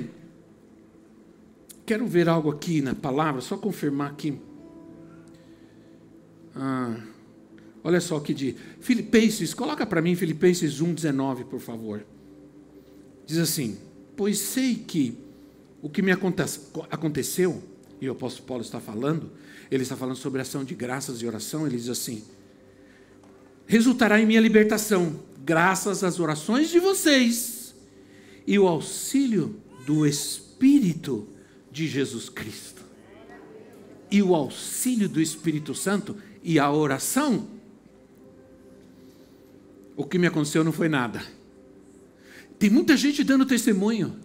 quero 1.87 2.07
ver 2.07 2.29
algo 2.29 2.51
aqui 2.51 2.81
na 2.81 2.95
palavra, 2.95 3.41
só 3.41 3.57
confirmar 3.57 4.11
aqui. 4.11 4.39
Ah, 6.55 6.97
olha 7.83 8.01
só 8.01 8.17
o 8.17 8.21
que 8.21 8.35
diz. 8.35 8.57
Filipenses, 8.81 9.55
coloca 9.55 9.87
para 9.87 10.03
mim 10.03 10.15
Filipenses 10.15 10.81
1,19, 10.81 11.45
por 11.45 11.61
favor. 11.61 12.05
Diz 13.27 13.39
assim: 13.39 13.79
Pois 14.17 14.39
sei 14.39 14.75
que 14.75 15.19
o 15.83 15.89
que 15.89 16.03
me 16.03 16.13
aconteceu, 16.13 17.63
e 18.01 18.09
o 18.09 18.13
apóstolo 18.13 18.47
Paulo 18.47 18.63
está 18.63 18.81
falando, 18.81 19.31
ele 19.71 19.83
está 19.83 19.97
falando 19.97 20.17
sobre 20.17 20.41
ação 20.41 20.65
de 20.65 20.75
graças 20.75 21.21
e 21.21 21.27
oração, 21.27 21.67
ele 21.67 21.77
diz 21.77 21.89
assim: 21.89 22.25
resultará 23.67 24.21
em 24.21 24.27
minha 24.27 24.41
libertação, 24.41 25.21
graças 25.45 26.05
às 26.05 26.19
orações 26.21 26.71
de 26.71 26.79
vocês 26.79 27.75
e 28.47 28.59
o 28.59 28.67
auxílio 28.67 29.57
do 29.87 30.07
Espírito 30.07 31.29
de 31.71 31.87
Jesus 31.87 32.29
Cristo. 32.29 32.83
E 34.11 34.23
o 34.23 34.35
auxílio 34.35 35.09
do 35.09 35.21
Espírito 35.21 35.75
Santo 35.75 36.17
e 36.43 36.59
a 36.59 36.71
oração. 36.71 37.49
O 39.97 40.05
que 40.05 40.19
me 40.19 40.27
aconteceu 40.27 40.63
não 40.63 40.73
foi 40.73 40.89
nada 40.89 41.23
tem 42.59 42.71
muita 42.71 42.97
gente 42.97 43.23
dando 43.23 43.45
testemunho 43.45 44.17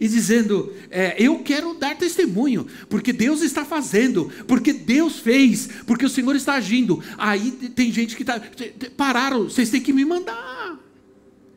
e 0.00 0.08
dizendo: 0.08 0.72
é, 0.90 1.14
Eu 1.18 1.38
quero 1.40 1.74
dar 1.74 1.96
testemunho, 1.96 2.66
porque 2.88 3.12
Deus 3.12 3.42
está 3.42 3.64
fazendo, 3.64 4.30
porque 4.46 4.72
Deus 4.72 5.18
fez, 5.18 5.68
porque 5.86 6.04
o 6.04 6.08
Senhor 6.08 6.34
está 6.34 6.54
agindo. 6.54 7.02
Aí 7.16 7.52
tem 7.74 7.92
gente 7.92 8.16
que 8.16 8.22
está. 8.22 8.40
Pararam, 8.96 9.44
vocês 9.44 9.70
têm 9.70 9.80
que 9.80 9.92
me 9.92 10.04
mandar. 10.04 10.78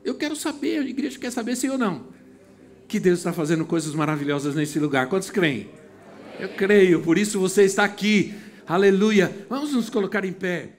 Eu 0.03 0.15
quero 0.15 0.35
saber, 0.35 0.79
a 0.79 0.89
igreja 0.89 1.19
quer 1.19 1.31
saber 1.31 1.55
sim 1.55 1.69
ou 1.69 1.77
não. 1.77 2.07
Que 2.87 2.99
Deus 2.99 3.19
está 3.19 3.31
fazendo 3.31 3.65
coisas 3.65 3.93
maravilhosas 3.93 4.55
nesse 4.55 4.79
lugar. 4.79 5.07
Quantos 5.07 5.29
creem? 5.29 5.69
Eu 6.39 6.49
creio, 6.49 7.01
por 7.01 7.17
isso 7.17 7.39
você 7.39 7.63
está 7.63 7.83
aqui. 7.83 8.33
Aleluia. 8.65 9.45
Vamos 9.49 9.73
nos 9.73 9.89
colocar 9.89 10.23
em 10.23 10.31
pé. 10.31 10.78